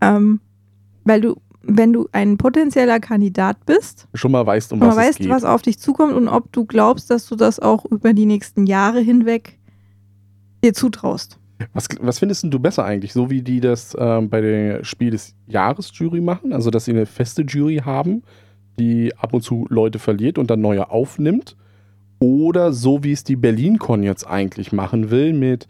[0.03, 0.41] ähm,
[1.05, 5.19] weil du, wenn du ein potenzieller Kandidat bist, schon mal weißt, um was es weißt,
[5.19, 5.31] geht.
[5.31, 8.67] was auf dich zukommt und ob du glaubst, dass du das auch über die nächsten
[8.67, 9.59] Jahre hinweg
[10.63, 11.39] dir zutraust.
[11.73, 13.13] Was, was findest du besser eigentlich?
[13.13, 16.93] So wie die das ähm, bei der Spiel des Jahres Jury machen, also dass sie
[16.93, 18.23] eine feste Jury haben,
[18.79, 21.57] die ab und zu Leute verliert und dann neue aufnimmt?
[22.19, 25.67] Oder so wie es die BerlinCon jetzt eigentlich machen will, mit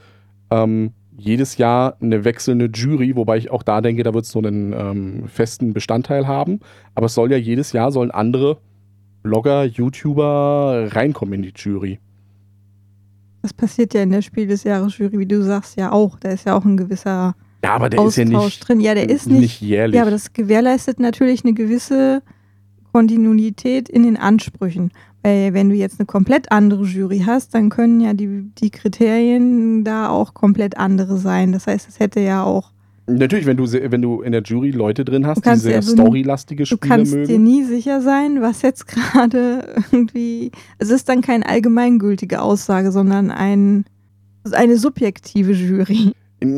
[0.51, 4.39] ähm, jedes Jahr eine wechselnde Jury, wobei ich auch da denke, da wird es so
[4.39, 6.61] einen ähm, festen Bestandteil haben.
[6.95, 8.59] Aber es soll ja jedes Jahr sollen andere
[9.23, 12.01] Blogger, YouTuber reinkommen in die Jury.
[13.43, 16.19] Das passiert ja in der Spiel des Jahres Jury, wie du sagst, ja auch.
[16.19, 17.35] Da ist ja auch ein gewisser
[17.65, 18.81] Ja, aber der Austausch ist ja nicht, drin.
[18.81, 19.97] Ja, der ist nicht jährlich.
[19.97, 22.23] Ja, aber das gewährleistet natürlich eine gewisse
[22.93, 24.93] Kontinuität in den Ansprüchen.
[25.23, 29.85] Weil wenn du jetzt eine komplett andere Jury hast, dann können ja die, die Kriterien
[29.85, 31.53] da auch komplett andere sein.
[31.53, 32.73] Das heißt, es hätte ja auch,
[33.17, 35.75] Natürlich, wenn du, wenn du in der Jury Leute drin hast, Du die kannst sehr
[35.77, 37.43] ja so- storylastige du Spiele kannst dir mögen.
[37.45, 40.51] nie sicher sein, was jetzt gerade irgendwie.
[40.79, 43.85] Es ist dann keine allgemeingültige Aussage, sondern ein,
[44.53, 46.13] eine subjektive Jury.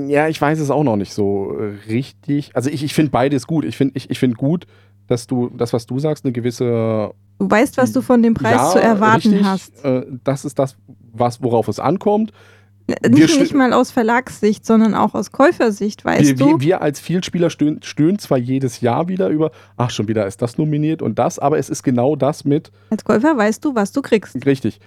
[0.08, 1.56] Ja, ich weiß es auch noch nicht so
[1.88, 2.50] richtig.
[2.54, 3.64] Also ich, ich finde beides gut.
[3.66, 4.66] Ich finde ich, ich find gut,
[5.08, 8.54] dass du das, was du sagst, eine gewisse Du weißt, was du von dem Preis
[8.54, 9.84] ja, zu erwarten richtig, hast.
[9.84, 10.76] Äh, das ist das,
[11.12, 12.32] was, worauf es ankommt.
[12.86, 16.46] Nicht, nicht mal aus Verlagssicht, sondern auch aus Käufersicht, weißt wir, du?
[16.46, 20.42] wir, wir als Vielspieler stöhnen, stöhnen zwar jedes Jahr wieder über, ach, schon wieder ist
[20.42, 23.92] das nominiert und das, aber es ist genau das mit, Als Käufer weißt du, was
[23.92, 24.44] du kriegst.
[24.44, 24.80] Richtig.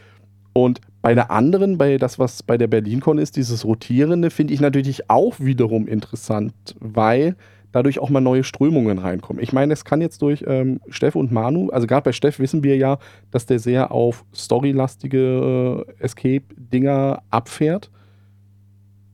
[0.54, 4.60] Und bei der anderen, bei das, was bei der BerlinCon ist, dieses Rotierende, finde ich
[4.60, 7.36] natürlich auch wiederum interessant, weil
[7.72, 9.42] dadurch auch mal neue Strömungen reinkommen.
[9.42, 12.64] Ich meine, es kann jetzt durch ähm, Steff und Manu, also gerade bei Steff wissen
[12.64, 12.98] wir ja,
[13.32, 17.92] dass der sehr auf storylastige äh, Escape-Dinger abfährt.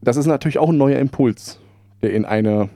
[0.01, 1.59] Das ist natürlich auch ein neuer Impuls,
[2.01, 2.69] der in eine,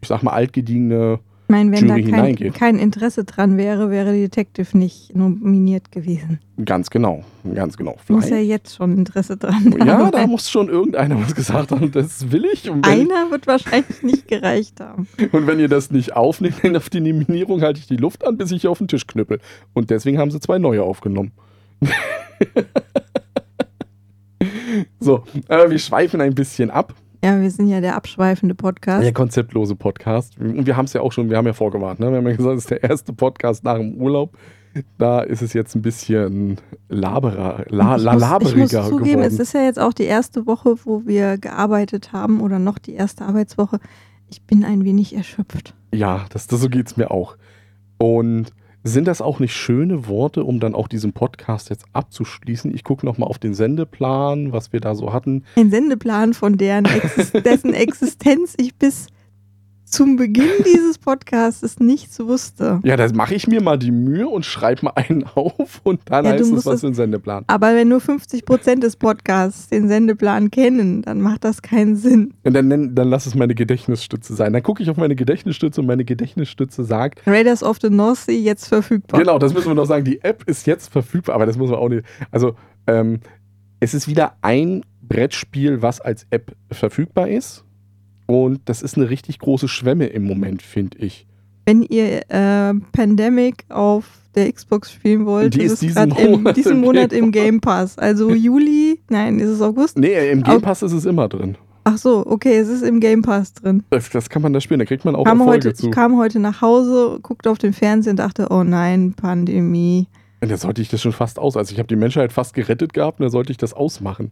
[0.00, 1.20] ich sag mal, altgediegene
[1.52, 6.40] meine, wenn Jury da kein, kein Interesse dran wäre, wäre Detective nicht nominiert gewesen.
[6.64, 7.24] Ganz genau,
[7.54, 7.96] ganz genau.
[8.08, 10.10] Muss ja Vielleicht- jetzt schon Interesse dran ja, haben.
[10.10, 12.70] da muss schon irgendeiner was gesagt haben, das will ich.
[12.70, 15.06] Einer wird wahrscheinlich nicht gereicht haben.
[15.32, 18.36] und wenn ihr das nicht aufnehmt, dann auf die Nominierung halte ich die Luft an,
[18.38, 19.38] bis ich auf den Tisch knüppel.
[19.74, 21.32] Und deswegen haben sie zwei neue aufgenommen.
[25.00, 26.94] so, äh, wir schweifen ein bisschen ab.
[27.24, 29.04] Ja, wir sind ja der abschweifende Podcast.
[29.04, 30.38] Der konzeptlose Podcast.
[30.40, 32.10] Und wir haben es ja auch schon, wir haben ja vorgewarnt, ne?
[32.10, 34.36] Wir haben ja gesagt, es ist der erste Podcast nach dem Urlaub.
[34.98, 36.56] Da ist es jetzt ein bisschen
[36.88, 39.34] laberer, la, ich la, muss, ich laberiger muss zugeben, geworden.
[39.34, 42.94] es ist ja jetzt auch die erste Woche, wo wir gearbeitet haben oder noch die
[42.94, 43.78] erste Arbeitswoche.
[44.28, 45.74] Ich bin ein wenig erschöpft.
[45.94, 47.36] Ja, das, das so geht es mir auch.
[47.98, 48.52] Und
[48.84, 52.74] sind das auch nicht schöne Worte, um dann auch diesen Podcast jetzt abzuschließen?
[52.74, 55.44] Ich gucke nochmal auf den Sendeplan, was wir da so hatten.
[55.56, 59.06] Ein Sendeplan, von deren Exis dessen Existenz ich bis
[59.92, 62.80] zum Beginn dieses Podcasts nichts wusste.
[62.82, 66.24] Ja, da mache ich mir mal die Mühe und schreibe mal einen auf und dann
[66.24, 67.44] Ja, heißt es was für ein Sendeplan.
[67.46, 72.34] Aber wenn nur 50 Prozent des Podcasts den Sendeplan kennen, dann macht das keinen Sinn.
[72.42, 74.52] Und dann, dann lass es meine Gedächtnisstütze sein.
[74.52, 78.34] Dann gucke ich auf meine Gedächtnisstütze und meine Gedächtnisstütze sagt, Raiders of the North Sea
[78.34, 79.20] jetzt verfügbar.
[79.20, 80.04] Genau, das müssen wir noch sagen.
[80.04, 82.04] Die App ist jetzt verfügbar, aber das muss man auch nicht.
[82.30, 82.54] Also,
[82.86, 83.20] ähm,
[83.80, 87.64] es ist wieder ein Brettspiel, was als App verfügbar ist.
[88.26, 91.26] Und das ist eine richtig große Schwemme im Moment, finde ich.
[91.66, 94.04] Wenn ihr äh, Pandemic auf
[94.34, 97.10] der Xbox spielen wollt, Die ist ist es diesen gerade im, Monat diesen im Monat
[97.10, 97.98] Game im Game Pass.
[97.98, 99.98] Also Juli, nein, ist es August?
[99.98, 101.56] Nee, im Game Pass ist es immer drin.
[101.84, 103.82] Ach so, okay, es ist im Game Pass drin.
[103.90, 105.86] Das, das kann man da spielen, da kriegt man auch Kam Erfolge heute, zu.
[105.86, 110.06] ich kam heute nach Hause, guckte auf den Fernseher und dachte, oh nein, Pandemie.
[110.40, 111.56] Und da sollte ich das schon fast aus.
[111.56, 114.30] Also, ich habe die Menschheit fast gerettet gehabt und da sollte ich das ausmachen.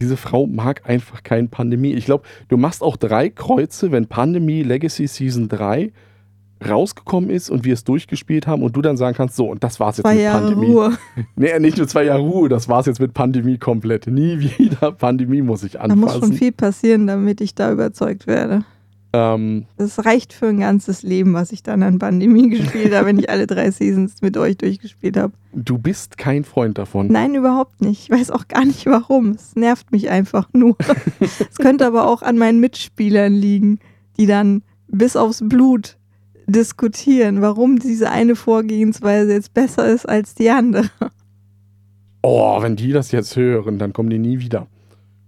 [0.00, 1.92] Diese Frau mag einfach keine Pandemie.
[1.92, 5.92] Ich glaube, du machst auch drei Kreuze, wenn Pandemie Legacy Season 3
[6.68, 9.80] rausgekommen ist und wir es durchgespielt haben und du dann sagen kannst, so, und das
[9.80, 10.72] war's jetzt Zwei mit Jahre Pandemie.
[10.72, 10.92] Ruhe.
[11.36, 14.06] Nee, nicht nur zwei Jahre Ruhe, das war's jetzt mit Pandemie komplett.
[14.06, 16.36] Nie wieder Pandemie muss ich Da muss schon anfassen.
[16.36, 18.64] viel passieren, damit ich da überzeugt werde.
[19.12, 23.18] Ähm, Das reicht für ein ganzes Leben, was ich dann an Pandemie gespielt habe, wenn
[23.18, 25.32] ich alle drei Seasons mit euch durchgespielt habe.
[25.52, 27.08] du bist kein Freund davon.
[27.08, 28.04] Nein, überhaupt nicht.
[28.04, 29.30] Ich weiß auch gar nicht warum.
[29.30, 30.76] Es nervt mich einfach nur.
[31.20, 33.80] es könnte aber auch an meinen Mitspielern liegen,
[34.16, 35.96] die dann bis aufs Blut
[36.46, 40.88] diskutieren, warum diese eine Vorgehensweise jetzt besser ist als die andere.
[42.22, 44.66] Oh, wenn die das jetzt hören, dann kommen die nie wieder.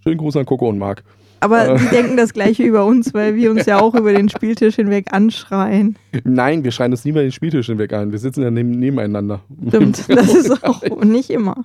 [0.03, 1.05] Schönen Gruß an Coco und Marc.
[1.43, 1.79] Aber Äh.
[1.79, 5.13] die denken das gleiche über uns, weil wir uns ja auch über den Spieltisch hinweg
[5.13, 5.97] anschreien.
[6.25, 8.13] Nein, wir schreien uns nie mal den Spieltisch hinweg ein.
[8.13, 9.41] Wir sitzen ja neben, nebeneinander.
[9.69, 11.65] Stimmt, das ist auch nicht immer.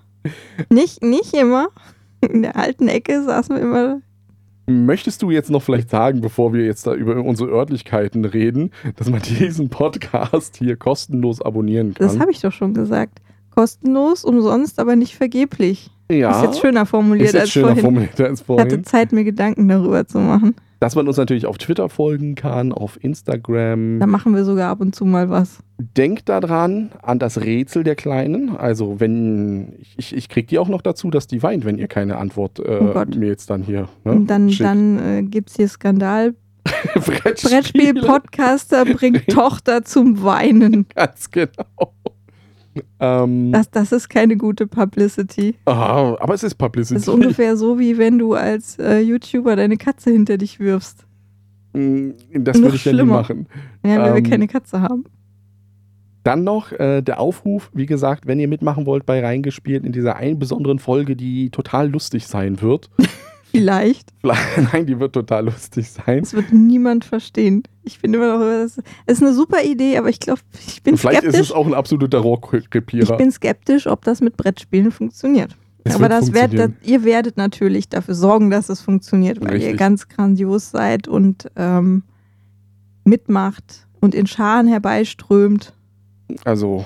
[0.70, 1.68] Nicht, nicht immer.
[2.22, 4.02] In der alten Ecke saßen wir immer.
[4.66, 9.10] Möchtest du jetzt noch vielleicht sagen, bevor wir jetzt da über unsere Örtlichkeiten reden, dass
[9.10, 12.08] man diesen Podcast hier kostenlos abonnieren kann?
[12.08, 13.20] Das habe ich doch schon gesagt.
[13.52, 15.90] Kostenlos, umsonst, aber nicht vergeblich.
[16.12, 17.84] Ja, Ist jetzt schöner formuliert ist jetzt als schöner vorhin.
[17.84, 18.84] formuliert als Ich hatte vorhin.
[18.84, 20.56] Zeit, mir Gedanken darüber zu machen.
[20.80, 24.00] Dass man uns natürlich auf Twitter folgen kann, auf Instagram.
[24.00, 25.58] Da machen wir sogar ab und zu mal was.
[25.80, 28.56] Denkt daran an das Rätsel der Kleinen.
[28.56, 32.18] Also wenn ich, ich krieg die auch noch dazu, dass die weint, wenn ihr keine
[32.18, 33.90] Antwort äh, Oh mir jetzt dann hier.
[34.04, 34.70] Ne, Und dann, schickt.
[34.70, 36.36] dann äh, gibt es hier Skandal.
[36.94, 40.86] Brettspiel-Podcaster bringt Tochter zum Weinen.
[40.96, 41.94] Ganz genau.
[43.00, 45.56] Ähm, Das, das ist keine gute Publicity.
[45.66, 46.94] ah, aber es ist Publicity.
[46.96, 51.06] Das ist ungefähr so, wie wenn du als äh, YouTuber deine Katze hinter dich wirfst.
[51.74, 53.48] Mm, Das würde ich ja nie machen.
[53.86, 55.06] Ja, weil Ähm, wir keine Katze haben.
[56.24, 60.18] Dann noch äh, der Aufruf, wie gesagt, wenn ihr mitmachen wollt bei Reingespielt in dieser
[60.18, 62.90] einen besonderen Folge, die total lustig sein wird.
[63.52, 64.12] Vielleicht.
[64.24, 66.20] Nein, die wird total lustig sein.
[66.22, 67.64] Das wird niemand verstehen.
[67.84, 68.78] Ich finde immer noch, es
[69.08, 71.50] ist eine super Idee, aber ich glaube, ich bin Vielleicht ist skeptisch.
[71.50, 73.18] es auch ein absoluter Ich Rohrkrepierer.
[73.18, 75.56] bin skeptisch, ob das mit Brettspielen funktioniert.
[75.86, 76.76] Es aber das werd, das, funktionieren.
[76.84, 79.78] ihr werdet natürlich dafür sorgen, dass es funktioniert, weil ihr Richtig.
[79.78, 82.04] ganz grandios seid und ähm,
[83.06, 85.74] mitmacht und in Scharen herbeiströmt.
[86.44, 86.86] Also,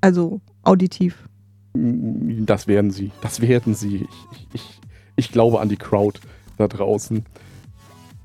[0.00, 1.28] Also auditiv.
[1.74, 3.10] das werden sie.
[3.20, 3.96] Das werden sie.
[3.96, 4.80] Ich, ich, ich,
[5.16, 6.20] ich glaube an die Crowd
[6.58, 7.24] da draußen.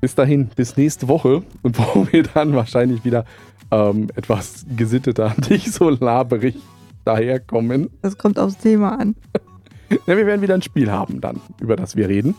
[0.00, 3.24] Bis dahin, bis nächste Woche und wo wir dann wahrscheinlich wieder
[3.70, 6.56] ähm, etwas gesitteter, nicht so laberig
[7.04, 7.90] daherkommen.
[8.02, 9.14] Das kommt aufs Thema an.
[10.06, 12.34] Ja, wir werden wieder ein Spiel haben dann, über das wir reden.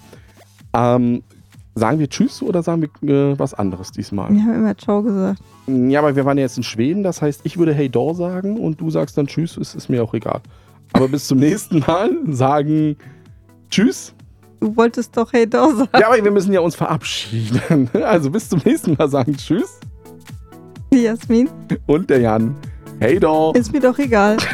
[0.71, 1.23] Ähm,
[1.73, 4.31] sagen wir Tschüss oder sagen wir äh, was anderes diesmal?
[4.31, 5.41] Wir haben immer Ciao gesagt.
[5.65, 8.59] Ja, aber wir waren ja jetzt in Schweden, das heißt, ich würde Hey Dor sagen
[8.59, 10.41] und du sagst dann Tschüss, es ist mir auch egal.
[10.93, 12.95] Aber bis zum nächsten Mal sagen
[13.71, 14.13] Tschüss.
[14.59, 15.89] Du wolltest doch Hey doch sagen.
[15.99, 17.89] Ja, aber wir müssen ja uns verabschieden.
[18.03, 19.79] Also bis zum nächsten Mal sagen Tschüss
[20.91, 21.49] Jasmin,
[21.85, 22.55] und der Jan.
[22.99, 23.55] Hey Dor.
[23.55, 24.37] ist mir doch egal.